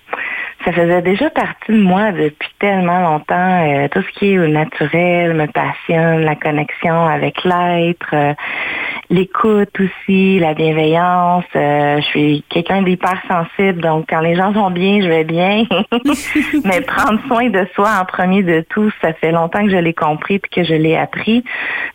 [0.66, 3.36] ça faisait déjà partie de moi depuis tellement longtemps.
[3.36, 8.34] Euh, tout ce qui est au naturel me passionne, la connexion avec l'être, euh,
[9.12, 11.46] l'écoute aussi, la bienveillance.
[11.56, 15.66] Euh, je suis quelqu'un d'hyper sensible, donc quand les gens vont bien, je vais bien.
[16.66, 19.94] Mais prendre soin de soi en premier de tout, ça fait longtemps que je l'ai
[19.94, 21.44] compris puis que je l'ai appris.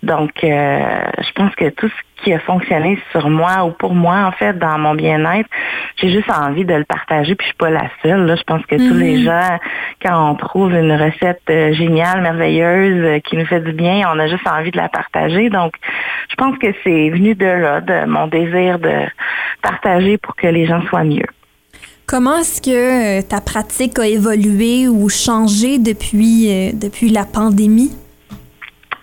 [0.05, 4.33] Donc, je pense que tout ce qui a fonctionné sur moi ou pour moi, en
[4.33, 5.49] fait, dans mon bien-être,
[5.97, 8.27] j'ai juste envie de le partager, puis je suis pas la seule.
[8.27, 8.37] Là.
[8.37, 9.59] Je pense que tous les gens,
[10.03, 14.19] quand on trouve une recette euh, géniale, merveilleuse, euh, qui nous fait du bien, on
[14.19, 15.51] a juste envie de la partager.
[15.51, 15.75] Donc,
[16.31, 19.07] je pense que c'est venu de là, de mon désir de
[19.63, 21.27] partager pour que les gens soient mieux.
[22.11, 27.93] Comment est-ce que euh, ta pratique a évolué ou changé depuis, euh, depuis la pandémie?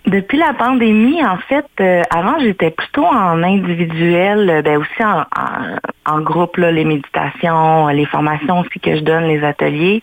[0.08, 5.20] Depuis la pandémie, en fait, euh, avant j'étais plutôt en individuel, euh, ben aussi en,
[5.20, 10.02] en, en groupe, là, les méditations, les formations aussi que je donne, les ateliers,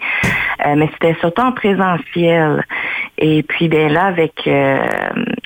[0.65, 2.63] Euh, mais c'était surtout en présentiel.
[3.17, 4.79] Et puis ben là, avec euh,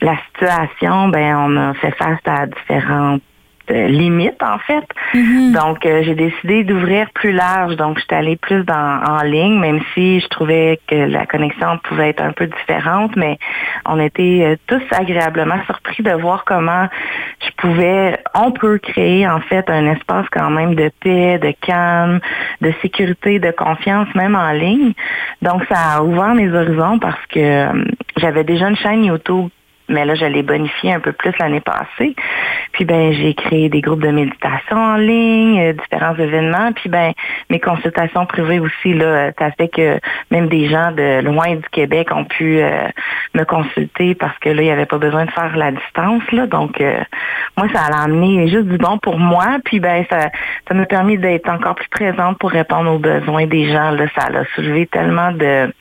[0.02, 3.24] la situation, ben on a fait face à différentes
[3.72, 4.86] euh, limites en fait.
[5.54, 7.76] Donc euh, j'ai décidé d'ouvrir plus large.
[7.76, 11.78] Donc je suis allée plus dans en ligne, même si je trouvais que la connexion
[11.84, 13.38] pouvait être un peu différente, mais
[13.86, 16.88] on était euh, tous agréablement surpris de voir comment
[17.42, 22.20] je pouvais, on peut créer en fait un espace quand même de paix, de calme,
[22.62, 24.94] de sécurité, de confiance, même en ligne.
[25.42, 27.86] Donc ça a ouvert mes horizons parce que euh,
[28.18, 29.50] j'avais déjà une chaîne YouTube
[29.90, 32.16] mais là, je l'ai bonifié un peu plus l'année passée.
[32.72, 36.72] Puis ben, j'ai créé des groupes de méditation en ligne, euh, différents événements.
[36.74, 37.12] Puis ben,
[37.50, 40.00] mes consultations privées aussi, là, ça fait que
[40.32, 42.88] même des gens de loin du Québec ont pu euh,
[43.34, 46.24] me consulter parce que là, il n'y avait pas besoin de faire la distance.
[46.32, 46.48] Là.
[46.48, 47.00] Donc, euh,
[47.58, 49.58] moi, ça a amené juste du bon pour moi.
[49.66, 50.30] Puis ben, ça,
[50.68, 53.92] ça m'a permis d'être encore plus présente pour répondre aux besoins des gens.
[53.92, 54.06] Là.
[54.16, 55.72] Ça a soulevé tellement de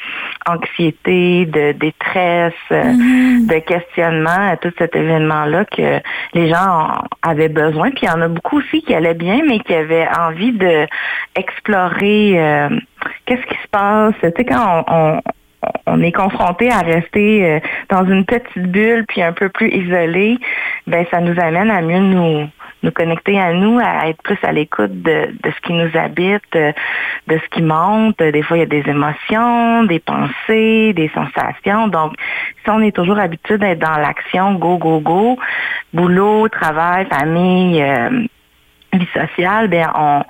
[0.49, 3.59] anxiété, de détresse, euh, de
[4.03, 6.01] à tout cet événement-là que
[6.35, 7.91] les gens avaient besoin.
[7.91, 10.87] Puis il y en a beaucoup aussi qui allaient bien, mais qui avaient envie de
[12.39, 12.69] euh,
[13.27, 14.15] qu'est-ce qui se passe?
[14.23, 15.21] Tu sais, quand on, on,
[15.87, 20.39] on est confronté à rester euh, dans une petite bulle puis un peu plus isolé,
[20.87, 22.49] ben ça nous amène à mieux nous
[22.83, 26.43] nous connecter à nous, à être plus à l'écoute de, de ce qui nous habite,
[26.53, 26.73] de,
[27.27, 28.19] de ce qui monte.
[28.19, 31.89] Des fois, il y a des émotions, des pensées, des sensations.
[31.89, 32.15] Donc,
[32.63, 35.39] si on est toujours habitué d'être dans l'action, go, go, go,
[35.93, 38.27] boulot, travail, famille, euh,
[38.93, 40.23] vie sociale, ben on,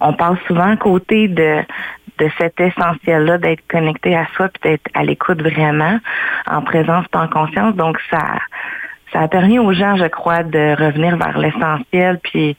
[0.00, 1.62] on passe souvent à côté de,
[2.18, 5.98] de cet essentiel-là d'être connecté à soi puis d'être à l'écoute vraiment,
[6.46, 7.74] en présence en conscience.
[7.74, 8.38] Donc, ça
[9.14, 12.56] ça a permis aux gens, je crois, de revenir vers l'essentiel puis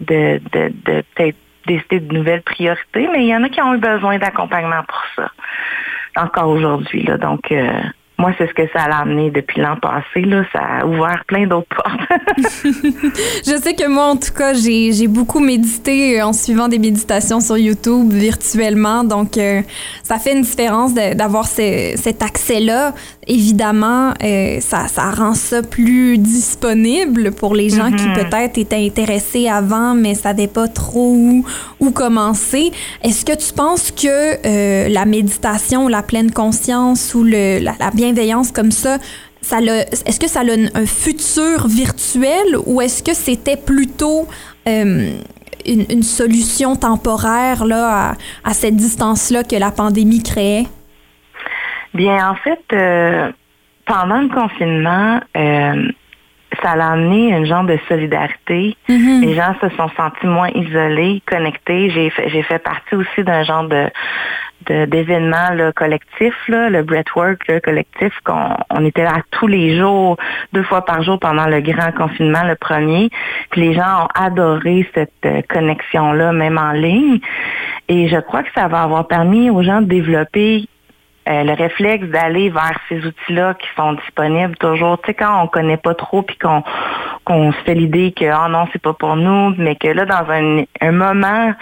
[0.00, 1.36] de, de, de peut-être
[1.66, 3.06] décider de nouvelles priorités.
[3.12, 5.30] Mais il y en a qui ont eu besoin d'accompagnement pour ça,
[6.16, 7.02] encore aujourd'hui.
[7.02, 7.18] Là.
[7.18, 7.80] Donc, euh,
[8.20, 10.20] moi, c'est ce que ça a amené depuis l'an passé.
[10.20, 10.42] Là.
[10.52, 12.00] Ça a ouvert plein d'autres portes.
[12.36, 17.56] je sais que moi, en tout cas, j'ai beaucoup médité en suivant des méditations sur
[17.56, 19.04] YouTube virtuellement.
[19.04, 19.62] Donc, euh,
[20.02, 22.94] ça fait une différence d'avoir cet accès-là.
[23.26, 28.30] Évidemment, euh, ça, ça, rend ça plus disponible pour les gens qui Mm-hmm.
[28.30, 31.44] peut-être étaient intéressés avant, mais savaient pas trop où,
[31.80, 32.72] où commencer.
[33.02, 37.90] Est-ce que tu penses que euh, la méditation, la pleine conscience ou le, la, la
[38.12, 38.98] bienveillance comme ça,
[39.40, 44.26] ça est-ce que ça a un futur virtuel ou est-ce que c'était plutôt
[44.68, 45.12] euh,
[45.66, 48.10] une, une, solution temporaire là,
[48.44, 50.66] à, à cette distance-là que la pandémie créait?
[51.94, 53.30] Bien, en fait, euh,
[53.86, 55.88] pendant le confinement, euh,
[56.62, 58.76] ça a amené une genre de solidarité.
[58.88, 59.20] Mm -hmm.
[59.26, 61.90] Les gens se sont sentis moins isolés, connectés.
[61.90, 63.82] J'ai fait, j'ai fait partie aussi d'un genre de
[64.66, 70.16] d'événements collectifs, là, le breathwork là, collectif, qu'on on était là tous les jours,
[70.52, 73.10] deux fois par jour pendant le grand confinement, le premier.
[73.50, 77.20] Puis les gens ont adoré cette euh, connexion-là, même en ligne.
[77.88, 80.68] Et je crois que ça va avoir permis aux gens de développer
[81.28, 84.98] euh, le réflexe d'aller vers ces outils-là qui sont disponibles toujours.
[85.02, 86.62] Tu sais, quand on connaît pas trop puis qu'on
[87.24, 90.30] qu'on se fait l'idée que oh non, c'est pas pour nous, mais que là, dans
[90.30, 91.52] un, un moment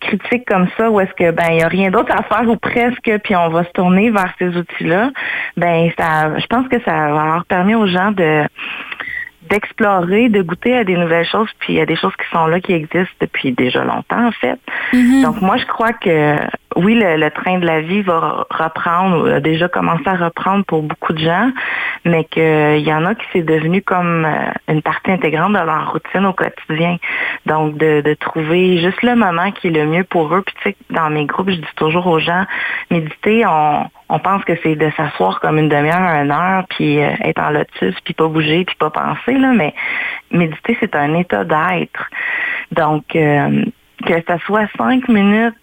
[0.00, 2.56] critique comme ça, où est-ce que ben il y a rien d'autre à faire ou
[2.56, 5.10] presque, puis on va se tourner vers ces outils-là,
[5.56, 8.44] ben ça je pense que ça va avoir permis aux gens de
[9.52, 12.46] d'explorer, de goûter à des nouvelles choses, puis il y a des choses qui sont
[12.46, 14.58] là, qui existent depuis déjà longtemps, en fait.
[14.92, 15.22] Mm -hmm.
[15.24, 16.16] Donc, moi, je crois que,
[16.82, 18.18] oui, le, le, train de la vie va
[18.64, 21.48] reprendre, a déjà commencé à reprendre pour beaucoup de gens,
[22.10, 24.16] mais qu'il y en a qui c'est devenu comme
[24.72, 26.94] une partie intégrante de leur routine au quotidien.
[27.52, 30.42] Donc, de, de trouver juste le moment qui est le mieux pour eux.
[30.46, 32.44] Puis, tu sais, dans mes groupes, je dis toujours aux gens,
[32.94, 37.12] méditer, on on pense que c'est de s'asseoir comme une demi-heure, une heure, puis euh,
[37.24, 39.74] être en lotus, puis pas bouger, puis pas penser, là, mais
[40.30, 42.10] méditer, c'est un état d'être.
[42.72, 43.64] Donc, euh,
[44.04, 45.54] que ce soit cinq minutes,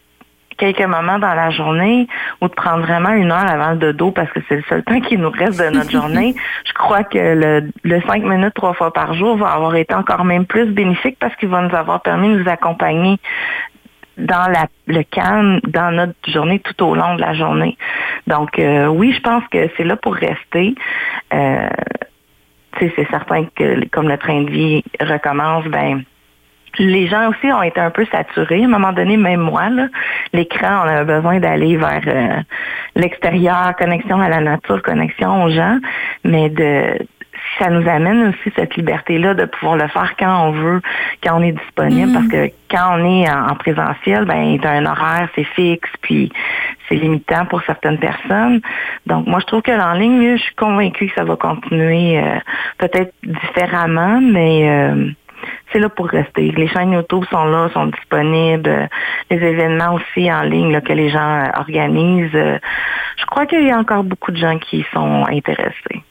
[0.58, 2.08] quelques moments dans la journée,
[2.42, 5.00] ou de prendre vraiment une heure avant le dodo, parce que c'est le seul temps
[5.00, 6.34] qui nous reste de notre journée,
[6.66, 10.26] je crois que le, le cinq minutes trois fois par jour va avoir été encore
[10.26, 13.20] même plus bénéfique parce qu'il va nous avoir permis de nous accompagner
[14.19, 17.77] dans la, le calme dans notre journée tout au long de la journée.
[18.27, 20.75] Donc euh, oui, je pense que c'est là pour rester.
[21.34, 21.69] Euh,
[22.79, 26.03] c'est certain que comme le train de vie recommence, ben
[26.77, 28.62] les gens aussi ont été un peu saturés.
[28.62, 29.69] À un moment donné, même moi,
[30.34, 32.41] l'écran, on a besoin d'aller vers euh,
[32.95, 35.79] l'extérieur, connexion à la nature, connexion aux gens,
[36.23, 36.99] mais de
[37.58, 40.82] ça nous amène aussi cette liberté-là de pouvoir le faire quand on veut,
[41.24, 42.14] quand on est disponible, Mm.
[42.14, 46.32] parce que quand on est en, en présentiel, ben t'as un horaire, c'est fixe, puis
[46.88, 48.62] c'est limitant pour certaines personnes.
[49.06, 52.40] Donc moi, je trouve que en ligne, je suis convaincue que ça va continuer euh,
[52.78, 55.10] peut-être différemment, mais euh,
[55.72, 56.52] c'est là pour rester.
[56.52, 58.90] Les chaînes YouTube sont là, sont disponibles.
[59.30, 62.32] Les événements aussi en ligne là, que les gens euh, organisent.
[62.32, 66.04] je crois qu'il y a encore beaucoup de gens qui sont intéressés.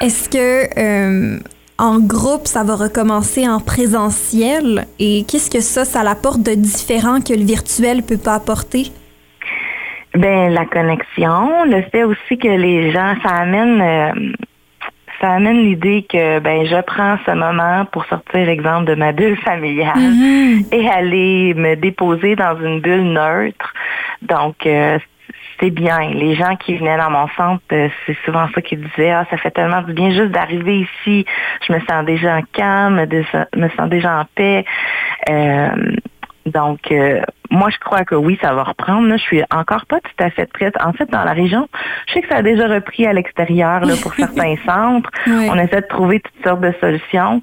[0.00, 1.38] Est-ce que euh,
[1.78, 4.86] en groupe, ça va recommencer en présentiel?
[4.98, 8.90] Et qu'est-ce que ça, ça apporte de différent que le virtuel peut pas apporter?
[10.14, 14.12] Ben la connexion, le fait aussi que les gens, ça amène, euh,
[15.20, 19.36] ça amène l'idée que ben je prends ce moment pour sortir exemple de ma bulle
[19.36, 20.64] familiale Mhm.
[20.72, 23.72] et aller me déposer dans une bulle neutre.
[24.22, 24.98] Donc euh,
[25.60, 26.10] c'est bien.
[26.10, 29.10] Les gens qui venaient dans mon centre, euh, c'est souvent ça qu'ils disaient.
[29.10, 31.24] Ah, ça fait tellement du bien juste d'arriver ici.
[31.66, 33.06] Je me sens déjà en calme,
[33.56, 34.64] me sens déjà en paix.
[35.28, 35.68] Euh,
[36.46, 37.20] donc, euh,
[37.50, 39.06] moi, je crois que oui, ça va reprendre.
[39.08, 39.16] Là.
[39.16, 40.74] Je suis encore pas tout à fait prête.
[40.82, 41.68] En fait, dans la région,
[42.06, 45.10] je sais que ça a déjà repris à l'extérieur là, pour certains centres.
[45.26, 45.48] Oui.
[45.50, 47.42] On essaie de trouver toutes sortes de solutions.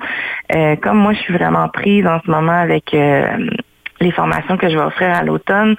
[0.55, 3.27] Euh, comme moi, je suis vraiment prise en ce moment avec euh,
[3.99, 5.75] les formations que je vais offrir à l'automne,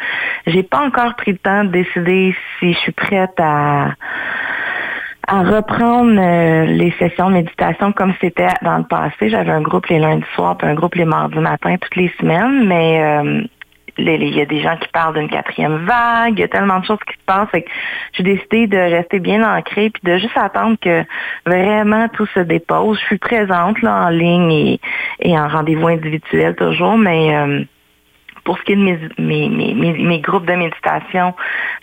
[0.47, 3.95] j'ai pas encore pris le temps de décider si je suis prête à
[5.29, 9.29] à reprendre euh, les sessions de méditation comme c'était dans le passé.
[9.29, 12.67] J'avais un groupe les lundis soirs puis un groupe les mardis matin toutes les semaines,
[12.67, 13.43] mais euh,
[13.99, 16.87] il y a des gens qui parlent d'une quatrième vague, il y a tellement de
[16.87, 17.49] choses qui se passent.
[18.13, 21.05] j'ai décidé de rester bien ancrée puis de juste attendre que
[21.45, 22.99] vraiment tout se dépose.
[23.01, 24.81] Je suis présente là en ligne et,
[25.21, 27.65] et en rendez-vous individuel toujours, mais euh,
[28.49, 28.81] pour ce qui est de
[29.19, 31.35] mes, mes, mes, groupes de méditation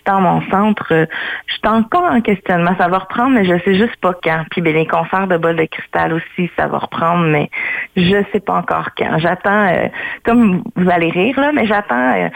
[0.04, 1.06] dans mon centre, euh,
[1.46, 2.74] je suis encore en questionnement.
[2.76, 4.42] Ça va reprendre, mais je sais juste pas quand.
[4.50, 7.50] Puis ben, les concerts de bol de cristal aussi, ça va reprendre, mais
[7.94, 9.16] je sais pas encore quand.
[9.18, 9.86] J'attends, euh,
[10.24, 12.28] comme vous allez rire, là, mais j'attends euh,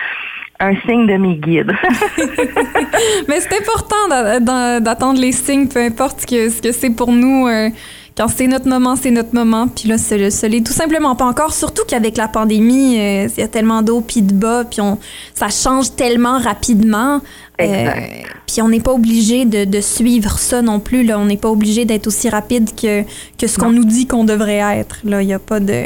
[0.61, 1.73] un signe de mes guides.
[3.27, 4.39] mais c'est important
[4.79, 7.49] d'attendre les signes, peu importe ce que c'est pour nous.
[8.17, 9.69] Quand c'est notre moment, c'est notre moment.
[9.69, 11.55] Puis là, ce, ce l'est tout simplement pas encore.
[11.55, 14.99] Surtout qu'avec la pandémie, euh, il y a tellement d'eau puis de bas, puis on,
[15.35, 17.21] ça change tellement rapidement.
[17.61, 17.91] Euh,
[18.47, 21.05] puis on n'est pas obligé de, de, suivre ça non plus.
[21.05, 21.19] Là.
[21.19, 23.03] On n'est pas obligé d'être aussi rapide que,
[23.39, 25.01] que ce qu'on nous dit qu'on devrait être.
[25.05, 25.85] Là, il n'y a pas de...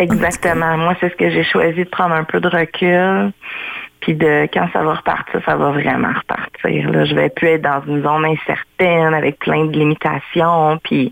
[0.00, 0.76] Exactement.
[0.76, 3.32] Moi, c'est ce que j'ai choisi de prendre un peu de recul.
[4.04, 6.90] Puis de quand ça va repartir, ça va vraiment repartir.
[6.90, 11.10] Là, je vais plus être dans une zone incertaine avec plein de limitations puis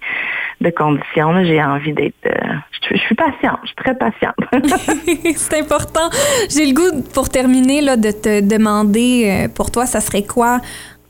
[0.61, 1.43] de conditions.
[1.43, 2.27] J'ai envie d'être.
[2.27, 2.55] Euh,
[2.91, 4.35] je, suis patiente, je suis très patiente.
[5.37, 6.11] C'est important.
[6.51, 10.61] J'ai le goût pour terminer là de te demander euh, pour toi, ça serait quoi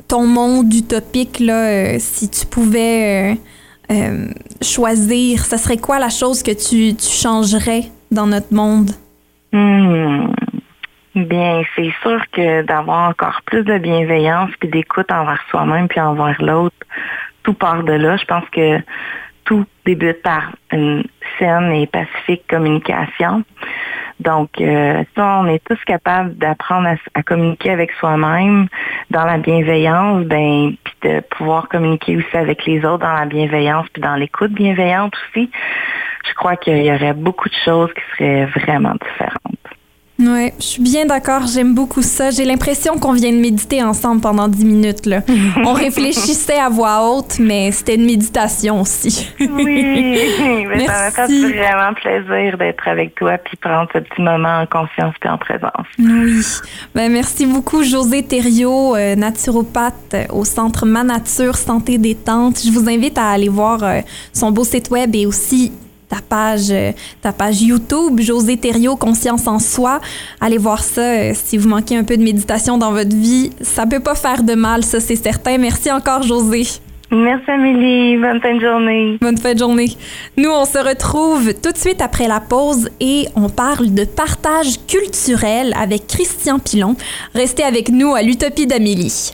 [0.07, 3.37] ton monde utopique là euh, si tu pouvais
[4.63, 8.93] choisir, ça serait quoi la chose que tu, tu changerais dans notre monde?
[9.53, 10.33] Hmm.
[11.15, 16.41] Bien, c'est sûr que d'avoir encore plus de bienveillance puis d'écoute envers soi-même puis envers
[16.43, 16.77] l'autre,
[17.43, 18.17] tout part de là.
[18.17, 18.79] Je pense que
[19.45, 21.05] tout débute par une
[21.39, 23.45] saine et pacifique communication.
[24.21, 28.69] Donc, euh, ça, on est tous capables d'apprendre à, communiquer avec soi-même
[29.11, 33.87] dans la bienveillance, ben, puis de pouvoir communiquer aussi avec les autres dans la bienveillance,
[33.93, 35.51] puis dans l'écoute bienveillante aussi.
[36.27, 39.82] Je crois qu'il y aurait beaucoup de choses qui seraient vraiment différentes.
[40.25, 41.47] Oui, je suis bien d'accord.
[41.47, 42.31] J'aime beaucoup ça.
[42.31, 45.07] J'ai l'impression qu'on vient de méditer ensemble pendant dix minutes.
[45.07, 45.21] Là.
[45.65, 49.29] On réfléchissait à voix haute, mais c'était une méditation aussi.
[49.41, 49.47] oui,
[50.69, 54.67] mais ça m'a fait vraiment plaisir d'être avec toi puis prendre ce petit moment en
[54.67, 55.87] conscience et en présence.
[55.99, 56.43] Oui.
[56.95, 62.61] Ben, merci beaucoup, José Thériault, euh, naturopathe au Centre Ma Nature Santé Détente.
[62.65, 64.01] Je vous invite à aller voir euh,
[64.33, 65.73] son beau site web et aussi
[66.13, 69.99] ta page, euh, ta page YouTube, José Thériault, Conscience en soi.
[70.43, 73.51] Allez voir ça euh, si vous manquez un peu de méditation dans votre vie.
[73.63, 75.57] Ça peut pas faire de mal, ça c'est certain.
[75.57, 76.65] Merci encore, José.
[77.11, 79.19] Merci Amélie, bonne fin de journée.
[79.21, 79.91] Bonne fin de journée.
[80.37, 84.85] Nous, on se retrouve tout de suite après la pause et on parle de partage
[84.87, 86.97] culturel avec Christian Pilon.
[87.35, 89.33] Restez avec nous à l'Utopie d'Amélie.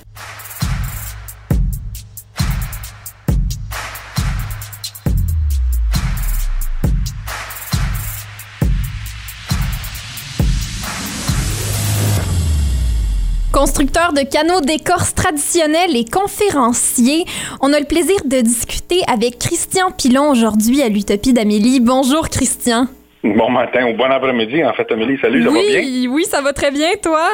[13.59, 17.25] Constructeur de canaux d'écorce traditionnels et conférencier.
[17.61, 21.81] On a le plaisir de discuter avec Christian Pilon aujourd'hui à l'Utopie d'Amélie.
[21.81, 22.87] Bonjour Christian.
[23.25, 25.19] Bon matin ou bon après-midi en fait Amélie.
[25.21, 26.09] Salut, ça va bien?
[26.09, 27.27] Oui, ça va très bien, toi?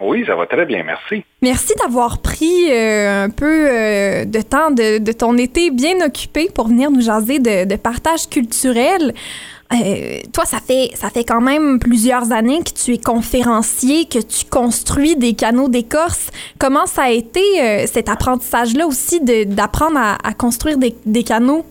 [0.00, 1.22] Oui, ça va très bien, merci.
[1.42, 6.66] Merci d'avoir pris euh, un peu euh, de temps de, ton été bien occupé pour
[6.66, 9.14] venir nous jaser de partage culturel.
[9.72, 14.18] Euh, toi, ça fait, ça fait quand même plusieurs années que tu es conférencier, que
[14.18, 16.30] tu construis des canaux d'écorce.
[16.58, 21.66] Comment ça a été euh, cet apprentissage-là aussi d'apprendre à, construire des, des canaux?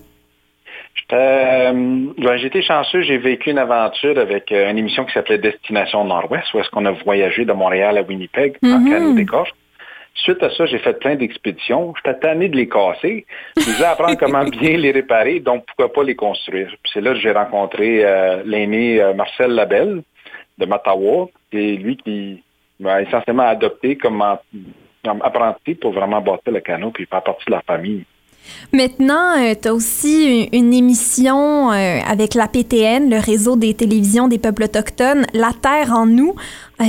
[1.11, 1.71] Euh,
[2.17, 6.53] ben, j'ai été chanceux, j'ai vécu une aventure avec une émission qui s'appelait Destination Nord-Ouest,
[6.53, 8.89] où est-ce qu'on a voyagé de Montréal à Winnipeg en mm-hmm.
[8.89, 9.49] canaux d'écorce.
[10.17, 11.93] Suite à ça, j'ai fait plein d'expéditions.
[11.97, 13.25] J'étais tanné de les casser.
[13.55, 16.73] Je voulais apprendre comment bien les réparer, donc pourquoi pas les construire.
[16.91, 20.01] C'est là que j'ai rencontré euh, l'aîné euh, Marcel Labelle
[20.57, 21.27] de Matawa.
[21.51, 22.43] C'est lui qui
[22.79, 24.23] m'a essentiellement adopté comme,
[25.05, 28.03] apprenti pour vraiment bâtir le canot puis faire partie de la famille.
[28.73, 34.39] Maintenant, euh, tu as aussi une émission avec la PTN, le réseau des télévisions des
[34.39, 36.35] peuples autochtones, La Terre en nous.
[36.79, 36.85] Euh,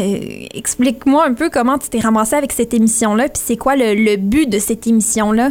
[0.55, 4.49] explique-moi un peu comment tu t'es ramassé avec cette émission-là, puis c'est quoi le, but
[4.49, 5.51] de cette émission-là?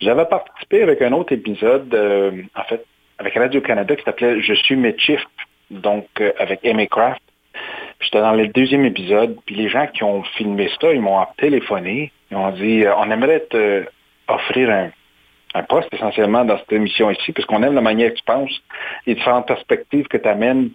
[0.00, 2.84] J'avais participé avec un autre épisode, euh, en fait,
[3.18, 5.20] avec Radio-Canada qui s'appelait Je suis Mitchif,
[5.70, 7.20] donc euh, avec Amy Craft.
[8.00, 12.12] J'étais dans le deuxième épisode, puis les gens qui ont filmé ça, ils m'ont téléphoné.
[12.30, 13.84] Ils m'ont dit On aimerait te
[14.28, 14.90] offrir un,
[15.54, 18.62] un poste essentiellement dans cette émission ici, parce qu'on aime la manière que tu penses,
[19.06, 20.70] les différentes perspectives que tu amènes.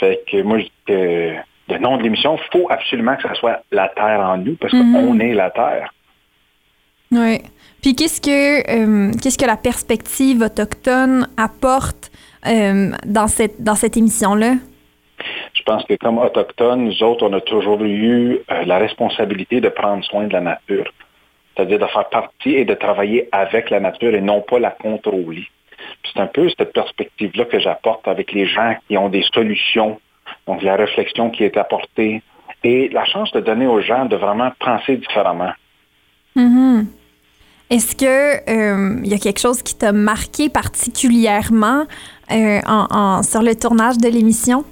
[0.00, 0.58] Fait que moi,
[0.88, 1.34] je
[1.68, 4.72] le nom de l'émission, il faut absolument que ce soit la Terre en nous, parce
[4.72, 5.20] qu'on mhm.
[5.20, 5.92] est la Terre.
[7.12, 7.40] Oui.
[7.80, 12.10] Puis qu'est-ce que, euh, qu'est-ce que la perspective autochtone apporte
[12.46, 14.54] euh, dans cette, dans cette émission-là?
[15.54, 19.68] Je pense que comme autochtones, nous autres, on a toujours eu euh, la responsabilité de
[19.68, 20.92] prendre soin de la nature.
[21.56, 25.46] C'est-à-dire de faire partie et de travailler avec la nature et non pas la contrôler.
[26.12, 30.00] C'est un peu cette perspective-là que j'apporte avec les gens qui ont des solutions,
[30.46, 32.22] donc la réflexion qui est apportée
[32.64, 35.52] et la chance de donner aux gens de vraiment penser différemment.
[36.34, 36.86] Mhm.
[37.70, 38.04] Est-ce que
[38.50, 41.84] euh, il y a quelque chose qui t'a marqué particulièrement
[42.30, 44.64] euh, en- sur le tournage de l'émission?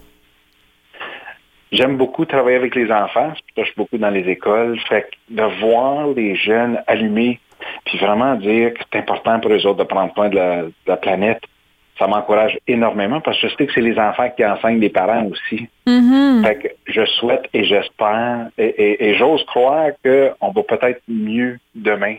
[1.73, 4.79] J'aime beaucoup travailler avec les enfants, je touche beaucoup dans les écoles.
[4.89, 7.41] Fait que de voir les jeunes allumés,
[7.87, 10.73] puis vraiment dire que c'est important pour eux autres de prendre soin de la, de
[10.87, 11.41] la planète,
[11.99, 15.25] ça m'encourage énormément parce que je sais que c'est les enfants qui enseignent les parents
[15.27, 15.69] aussi.
[15.87, 16.43] Mhm.
[16.45, 21.59] Fait que je souhaite et j'espère et, et- et j'ose croire qu'on va peut-être mieux
[21.75, 22.17] demain.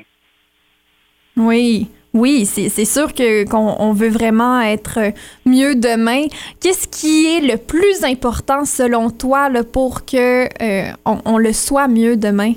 [1.36, 4.99] Oui, oui, c'est sûr que qu'on on veut vraiment être
[5.45, 6.26] mieux demain.
[6.61, 11.53] Qu'est-ce qui est le plus important selon toi là, pour que euh, on, on le
[11.53, 12.53] soit mieux demain?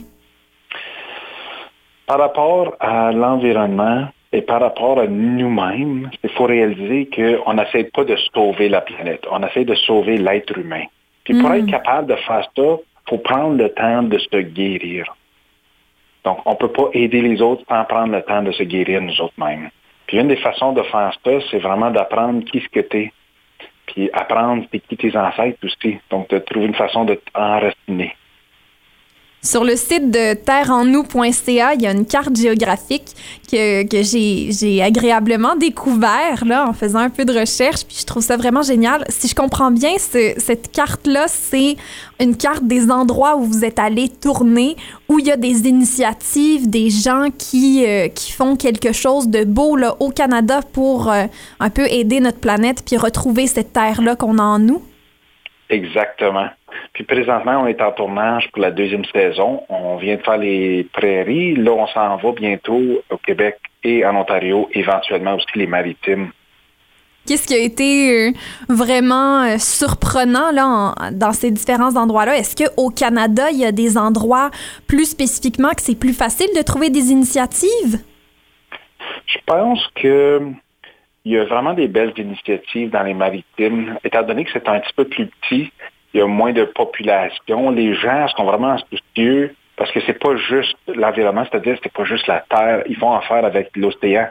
[2.06, 8.04] Par rapport à l'environnement et par rapport à nous-mêmes, il faut réaliser qu'on n'essaie pas
[8.04, 10.84] de sauver la planète, on essaie de sauver l'être humain.
[11.24, 11.54] Puis pour Mm.
[11.54, 15.04] être capable de faire ça, il faut prendre le temps de se guérir.
[16.26, 19.00] Donc, on ne peut pas aider les autres sans prendre le temps de se guérir
[19.00, 19.70] nous autres mêmes.
[20.08, 23.12] Puis une des façons de faire ça, c'est vraiment d'apprendre qui ce que tu es.
[23.86, 25.98] Puis apprendre qui tes ancêtres aussi.
[26.10, 28.16] Donc, de trouver une façon de t'enraciner.
[29.46, 33.04] Sur le site de terreennou.ca, il y a une carte géographique
[33.48, 38.24] que, que j'ai agréablement découvert là, en faisant un peu de recherche, puis je trouve
[38.24, 39.04] ça vraiment génial.
[39.08, 41.76] Si je comprends bien, ce- cette carte-là, c'est
[42.20, 44.74] une carte des endroits où vous êtes allé tourner,
[45.08, 49.44] où il y a des initiatives, des gens qui, euh, qui font quelque chose de
[49.44, 51.26] beau là, au Canada pour euh,
[51.60, 54.82] un peu aider notre planète, puis retrouver cette terre-là qu'on a en nous.
[55.70, 56.46] Exactement.
[56.96, 59.62] Puis présentement, on est en tournage pour la deuxième saison.
[59.68, 61.54] On vient de faire les prairies.
[61.54, 62.80] Là, on s'en va bientôt
[63.10, 66.30] au Québec et en Ontario, éventuellement aussi les maritimes.
[67.26, 68.32] Qu'est-ce qui a été euh,
[68.70, 72.38] vraiment euh, surprenant là, en- dans ces différents endroits-là?
[72.38, 74.50] Est-ce qu'au Canada, il y a des endroits
[74.88, 78.00] plus spécifiquement que c'est plus facile de trouver des initiatives?
[79.26, 80.40] Je pense que
[81.26, 83.98] il y a vraiment des belles initiatives dans les maritimes.
[84.02, 85.72] Étant donné que c'est un petit peu plus petit,
[86.16, 87.70] il y a moins de population.
[87.70, 92.04] Les gens sont vraiment soucieux parce que c'est pas juste l'environnement, c'est-à-dire que c'est pas
[92.06, 92.82] juste la terre.
[92.88, 94.28] Ils font affaire avec l'océan.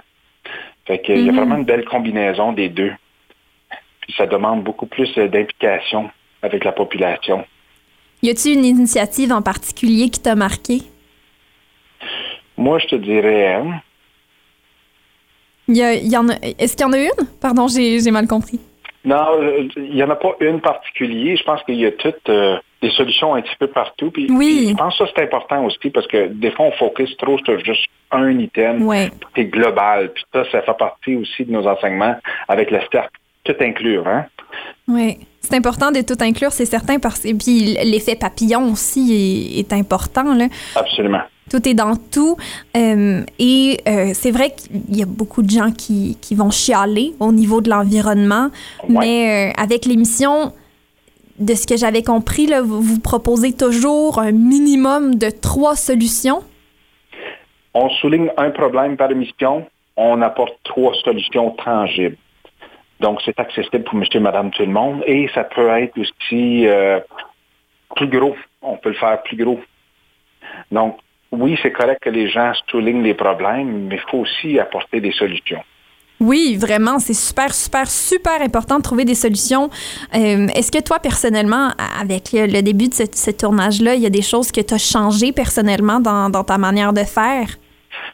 [0.88, 1.38] Fait qu'il y a Mhm.
[1.38, 2.92] vraiment une belle combinaison des deux.
[4.02, 6.10] Puis ça demande beaucoup plus euh, d'implication
[6.42, 7.46] avec la population.
[8.24, 10.82] Y a-t-il une initiative en particulier qui t'a marqué?
[12.58, 13.82] Moi, je te dirais, hein,
[15.68, 17.28] Y a- y en a- Est-ce qu'il y en a une?
[17.42, 18.60] Pardon, j'ai mal compris.
[19.06, 21.38] Non, euh, il n'y en a pas une particulière.
[21.38, 24.10] Je pense qu'il y a toutes euh, des solutions un petit peu partout.
[24.12, 24.68] Puis, Oui.
[24.70, 27.64] je pense que ça, c'est important aussi parce que des fois, on focus trop sur
[27.64, 28.84] juste un item.
[28.84, 29.12] Ouais.
[29.36, 30.12] C'est global.
[30.14, 32.16] Puis ça, ça fait partie aussi de nos enseignements
[32.48, 33.12] avec le cercle.
[33.44, 34.26] Tout inclure, hein?
[34.88, 35.20] Oui.
[35.40, 39.74] C'est important de tout inclure, c'est certain, parce que puis l'effet papillon aussi est, est
[39.74, 40.34] important.
[40.34, 40.46] Là.
[40.76, 41.22] Absolument.
[41.50, 42.38] Tout est dans tout.
[42.76, 47.14] Euh, et euh, c'est vrai qu'il y a beaucoup de gens qui, qui vont chialer
[47.20, 48.50] au niveau de l'environnement.
[48.90, 48.96] Ouais.
[49.00, 50.54] Mais euh, avec l'émission,
[51.38, 56.42] de ce que j'avais compris, là, vous, vous proposez toujours un minimum de trois solutions.
[57.74, 59.68] On souligne un problème par émission.
[59.98, 62.18] On apporte trois solutions tangibles.
[63.02, 65.04] Donc, c'est accessible pour monsieur, madame, tout le monde.
[65.06, 66.66] Et ça peut être aussi
[67.96, 68.36] plus gros.
[68.62, 69.60] On peut le faire plus gros.
[70.72, 70.98] Donc,
[71.38, 75.12] oui, c'est correct que les gens soulignent les problèmes, mais il faut aussi apporter des
[75.12, 75.64] solutions.
[76.20, 79.70] Oui, vraiment, c'est super, super, super important de trouver des solutions.
[80.16, 81.72] Euh, Est-ce que toi, personnellement,
[82.02, 84.78] avec le, début de ce, ce tournage-là, il y a des choses que tu as
[84.78, 87.48] changées personnellement dans, dans ta manière de faire?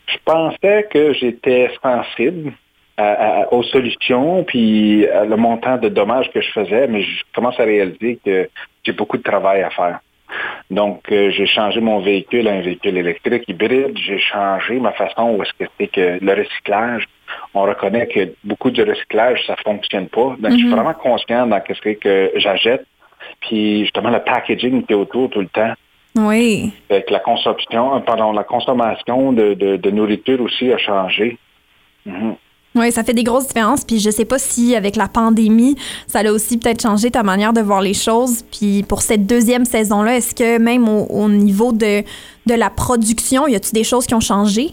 [0.07, 2.53] Je pensais que j'étais sensible
[2.97, 7.24] à- à- aux solutions, puis à le montant de dommages que je faisais, mais je
[7.36, 8.49] commence à réaliser que
[8.84, 9.99] j'ai beaucoup de travail à faire.
[10.69, 13.97] Donc, euh, j'ai changé mon véhicule à un véhicule électrique hybride.
[13.97, 17.05] J'ai changé ma façon où est-ce que c'est que le recyclage,
[17.53, 20.36] on reconnaît que beaucoup de recyclage, ça fonctionne pas.
[20.39, 20.75] Donc, je suis Mhm.
[20.75, 22.86] vraiment conscient dans ce que, que j'achète.
[23.41, 25.73] Puis, justement, le packaging qui est autour tout le temps.
[26.15, 26.73] Oui.
[26.89, 31.38] Fait que la consommation, pardon, la consommation de, de- de nourriture aussi a changé.
[32.05, 32.36] Mhm.
[32.74, 33.84] Oui, ça fait des grosses différences.
[33.84, 35.76] Puis je sais pas si avec la pandémie,
[36.07, 38.43] ça a aussi peut-être changé ta manière de voir les choses.
[38.43, 42.01] Puis pour cette deuxième saison-là, est-ce que même au, au niveau de,
[42.45, 44.69] de la production, y a-t-il des choses qui ont changé?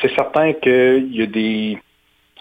[0.00, 1.78] c'est certain qu'il y a des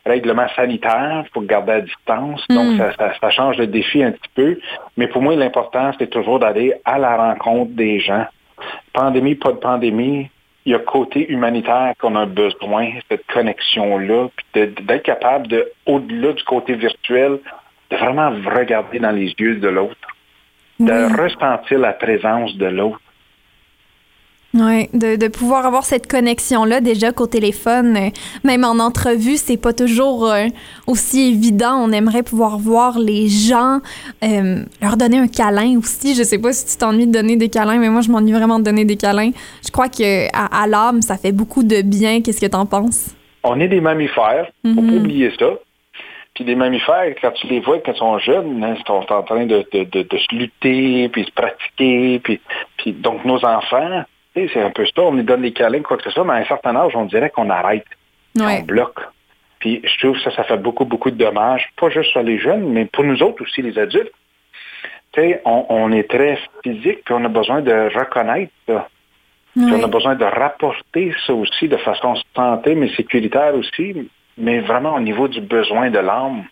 [0.03, 4.29] règlements sanitaires pour garder à distance, donc ça, ça- ça change le défi un petit
[4.33, 4.57] peu.
[4.97, 8.25] Mais pour moi, l'important, c'est toujours d'aller à la rencontre des gens.
[8.93, 10.29] Pandémie, pas de pandémie,
[10.65, 14.45] il y a côté humanitaire qu'on a besoin, cette connexion-là, puis
[14.81, 17.39] d'être capable de, au-delà du côté virtuel,
[17.89, 20.07] de vraiment regarder dans les yeux de l'autre,
[20.79, 21.21] de Oui.
[21.21, 23.01] ressentir la présence de l'autre.
[24.53, 28.09] Oui, de, de pouvoir avoir cette connexion-là déjà qu'au téléphone, euh,
[28.43, 30.47] même en entrevue, c'est pas toujours euh,
[30.87, 31.75] aussi évident.
[31.81, 33.79] On aimerait pouvoir voir les gens,
[34.25, 36.15] euh, leur donner un câlin aussi.
[36.15, 38.59] Je sais pas si tu t'ennuies de donner des câlins, mais moi, je m'ennuie vraiment
[38.59, 39.31] de donner des câlins.
[39.65, 42.21] Je crois que à, à l'âme, ça fait beaucoup de bien.
[42.21, 43.15] Qu'est-ce que t'en penses?
[43.43, 44.87] On est des mammifères, faut Mhm.
[44.89, 45.47] pas oublier ça.
[46.35, 49.23] Puis des mammifères, quand tu les vois quand ils sont jeunes, hein, ils sont en
[49.23, 52.39] train de, de, de, de se lutter, puis se pratiquer, puis,
[52.77, 54.03] puis donc nos enfants,
[54.35, 56.35] c'est un peu ça, on nous donne des câlins, quoi que ce soit, mais à
[56.37, 57.85] un certain âge, on dirait qu'on arrête,
[58.37, 58.59] Ouais.
[58.61, 58.99] on bloque.
[59.59, 62.39] Puis je trouve que ça, ça fait beaucoup, beaucoup de dommages, pas juste sur les
[62.39, 64.11] jeunes, mais pour nous autres aussi, les adultes.
[65.13, 68.87] Tu sais, on, on est très physique, puis on a besoin de reconnaître ça.
[69.53, 74.61] Puis on a besoin de rapporter ça aussi de façon santé, mais sécuritaire aussi, mais
[74.61, 76.45] vraiment au niveau du besoin de l'âme.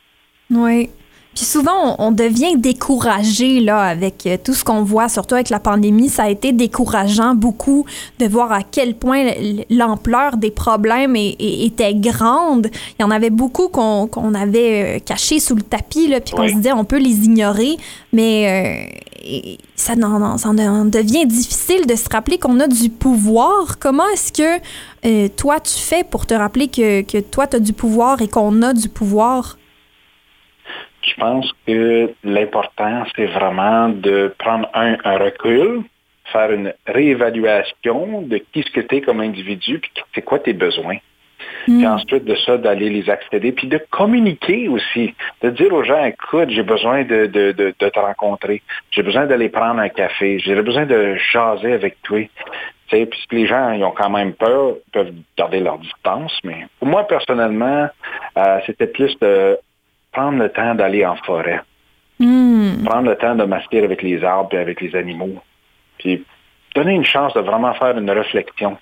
[0.51, 0.89] Oui.
[1.35, 5.49] Puis souvent, on, on devient découragé là avec euh, tout ce qu'on voit, surtout avec
[5.49, 6.09] la pandémie.
[6.09, 7.85] Ça a été décourageant beaucoup
[8.19, 9.31] de voir à quel point
[9.69, 12.67] l'ampleur des problèmes est- est- était grande.
[12.97, 16.41] Il y en avait beaucoup qu'on avait euh, cachés sous le tapis, là, puis qu'on
[16.41, 16.49] Oui.
[16.51, 17.77] se disait on peut les ignorer,
[18.11, 18.89] mais
[19.23, 23.77] euh, ça, en- ça en devient difficile de se rappeler qu'on a du pouvoir.
[23.79, 24.59] Comment est-ce que
[25.05, 28.27] euh, toi, tu fais pour te rappeler que, que toi, tu as du pouvoir et
[28.27, 29.57] qu'on a du pouvoir?
[31.09, 35.81] Je pense que l'important, c'est vraiment de prendre un, un recul,
[36.31, 40.53] faire une réévaluation de qui ce que tu es comme individu, puis c'est quoi tes
[40.53, 40.97] besoins.
[41.65, 46.03] Puis ensuite de ça, d'aller les accéder, puis de communiquer aussi, de dire aux gens,
[46.03, 50.39] écoute, j'ai besoin de, de, de, de te rencontrer, j'ai besoin d'aller prendre un café,
[50.39, 52.19] j'ai besoin de jaser avec toi.
[52.87, 56.37] Tu sais, puis les gens, ils ont quand même peur, ils peuvent garder leur distance,
[56.43, 57.87] mais pour moi, personnellement,
[58.37, 59.57] euh, c'était plus de
[60.11, 61.61] prendre le temps d'aller en forêt,
[62.19, 62.83] Hmm.
[62.83, 65.37] prendre le temps de m'asseoir avec les arbres et avec les animaux,
[65.99, 66.25] puis
[66.75, 68.77] donner une chance de vraiment faire une réflexion,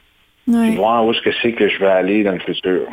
[0.45, 2.87] puis voir où est-ce que c'est que je vais aller dans le futur.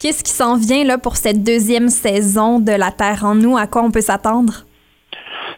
[0.00, 3.56] Qu'est-ce qui s'en vient là pour cette deuxième saison de La Terre en nous?
[3.56, 4.64] À quoi on peut s'attendre?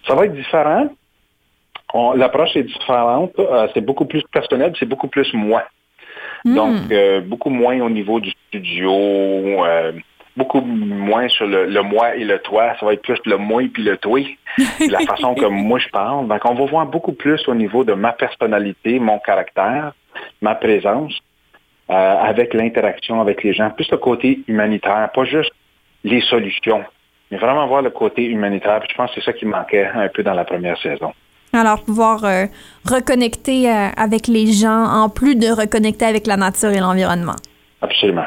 [0.06, 0.88] Ça va être différent.
[2.16, 3.32] L'approche est différente.
[3.38, 5.62] Euh, c'est beaucoup plus personnel, c'est beaucoup plus moi.
[6.44, 9.92] Donc, euh, beaucoup moins au niveau du studio, euh,
[10.36, 12.74] beaucoup moins sur le, le moi et le toi.
[12.78, 14.20] Ça va être plus le moi puis le toi,
[14.88, 16.28] la façon que moi je parle.
[16.28, 19.92] Donc, on va voir beaucoup plus au niveau de ma personnalité, mon caractère,
[20.40, 21.14] ma présence,
[21.90, 23.70] euh, avec l'interaction avec les gens.
[23.70, 25.52] Plus le côté humanitaire, pas juste
[26.04, 26.84] les solutions,
[27.30, 28.80] mais vraiment voir le côté humanitaire.
[28.80, 31.12] Puis je pense que c'est ça qui manquait un peu dans la première saison.
[31.54, 32.46] Alors, pouvoir euh,
[32.88, 37.36] reconnecter euh, avec les gens en plus de reconnecter avec la nature et l'environnement.
[37.82, 38.24] Absolument.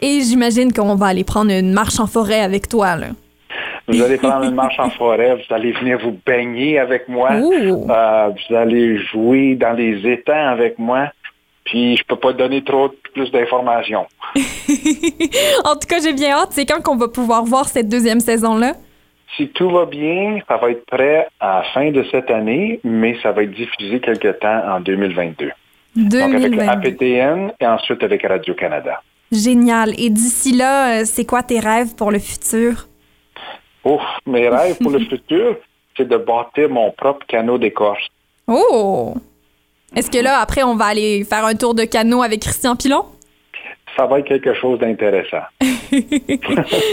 [0.00, 2.96] Et j'imagine qu'on va aller prendre une marche en forêt avec toi.
[2.96, 3.08] Là.
[3.88, 7.32] Vous allez prendre une marche en forêt, vous allez venir vous baigner avec moi.
[7.32, 11.08] Euh, vous allez jouer dans les étangs avec moi,
[11.64, 14.06] puis je peux pas donner trop plus d'informations.
[14.36, 16.50] en tout cas, j'ai bien hâte.
[16.50, 18.74] C'est quand qu'on va pouvoir voir cette deuxième saison-là?
[19.36, 23.16] Si tout va bien, ça va être prêt à la fin de cette année, mais
[23.22, 25.50] ça va être diffusé quelque temps en 2022.
[25.96, 26.88] Donc avec 2022.
[26.88, 29.00] APTN et ensuite avec Radio-Canada.
[29.32, 29.94] Génial.
[29.98, 32.86] Et d'ici là, euh, c'est quoi tes rêves pour le futur?
[33.84, 35.56] Ouf, mes rêves pour le futur,
[35.96, 38.06] c'est de bâtir mon propre canot d'écorce.
[38.46, 39.14] Oh!
[39.94, 43.04] Est-ce que là, après, on va aller faire un tour de canot avec Christian Pilon?
[43.96, 45.42] Ça va être quelque chose d'intéressant.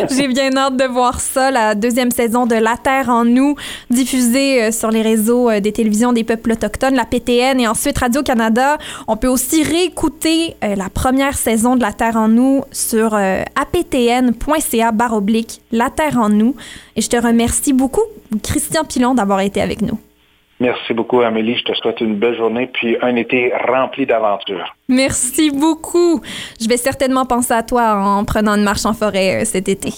[0.10, 3.56] J'ai bien hâte de voir ça, la deuxième saison de La Terre en nous,
[3.90, 7.98] diffusée euh, sur les réseaux euh, des télévisions des peuples autochtones, la PTN et ensuite
[7.98, 8.78] Radio-Canada.
[9.08, 14.92] On peut aussi réécouter euh, la première saison de La Terre en nous sur aptn.ca
[14.92, 16.56] baroblique La Terre en nous.
[16.96, 18.04] Et je te remercie beaucoup,
[18.44, 20.00] Christian Pilon, d'avoir été avec nous.
[20.60, 21.56] Merci beaucoup, Amélie.
[21.58, 24.76] Je te souhaite une belle journée puis un été rempli d'aventures.
[24.88, 26.22] Merci beaucoup.
[26.60, 29.90] Je vais certainement penser à toi en prenant une marche en forêt euh, cet été.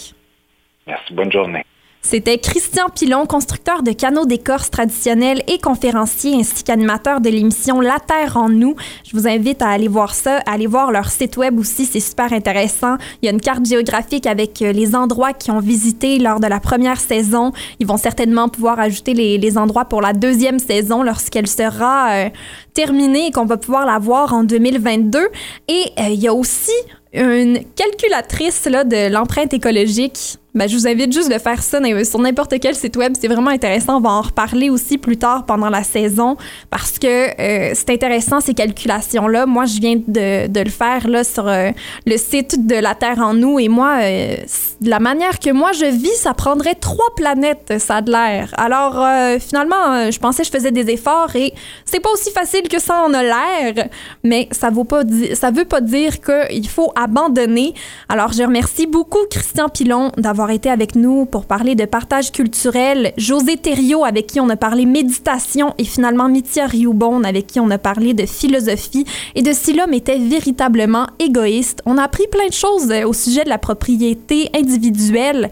[0.85, 1.13] Merci.
[1.13, 1.63] Bonne journée.
[2.01, 7.97] C'était Christian Pilon, constructeur de canaux d'écorce traditionnels et conférencier ainsi qu'animateur de l'émission La
[7.99, 8.75] Terre en nous.
[9.05, 11.99] Je vous invite à aller voir ça, à aller voir leur site web aussi, c'est
[11.99, 12.95] super intéressant.
[13.21, 16.47] Il y a une carte géographique avec euh, les endroits qu'ils ont visités lors de
[16.47, 17.51] la première saison.
[17.79, 22.29] Ils vont certainement pouvoir ajouter les, endroits pour la deuxième saison lorsqu'elle sera euh,
[22.73, 25.19] terminée et qu'on va pouvoir la voir en 2022.
[25.67, 26.71] Et euh, il y a aussi
[27.13, 30.37] une calculatrice là, de l'empreinte écologique.
[30.55, 33.13] Ben, je vous invite juste de faire ça sur n'importe quel site web.
[33.19, 33.97] C'est vraiment intéressant.
[33.97, 36.37] On va en reparler aussi plus tard pendant la saison
[36.71, 39.45] parce que euh, c'est intéressant ces calculations-là.
[39.45, 41.69] Moi, je viens de, de le faire là, sur euh,
[42.07, 44.37] le site de la Terre en nous et moi, euh,
[44.81, 48.51] de la manière que moi je vis, ça prendrait trois planètes, ça a de l'air.
[48.57, 49.05] Alors,
[49.39, 51.53] finalement, je pensais que je faisais des efforts et
[51.85, 53.87] c'est pas aussi facile que ça en a l'air,
[54.23, 57.73] mais ça vaut pas ça veut pas dire qu'il faut abandonner.
[58.07, 63.11] Alors, je remercie beaucoup Christian Pilon d'avoir été avec nous pour parler de partage culturel,
[63.17, 67.69] José Thériault avec qui on a parlé méditation et finalement Mithia Rioubon avec qui on
[67.69, 71.81] a parlé de philosophie et de si l'homme était véritablement égoïste.
[71.85, 75.49] On a appris plein de choses euh, au sujet de la propriété individuelle.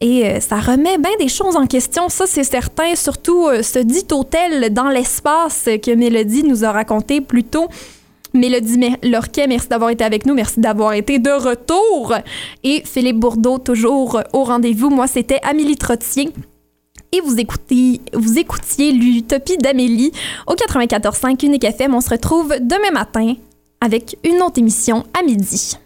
[0.00, 3.78] Et euh, ça remet bien des choses en question, ça c'est certain, surtout euh, ce
[3.78, 7.68] dit hôtel dans l'espace que Mélodie nous a raconté plus tôt.
[8.34, 10.34] Mélodie Lorquet, merci d'avoir été avec nous.
[10.34, 12.14] Merci d'avoir été de retour.
[12.64, 14.90] Et Philippe Bourdeau, toujours au rendez-vous.
[14.90, 16.30] Moi, c'était Amélie Trottier.
[17.12, 20.12] Et vous écoutez, vous écoutiez l'Utopie d'Amélie
[20.46, 21.94] au 94.5 Unique FM.
[21.94, 23.34] On se retrouve demain matin
[23.80, 25.78] avec une autre émission à midi.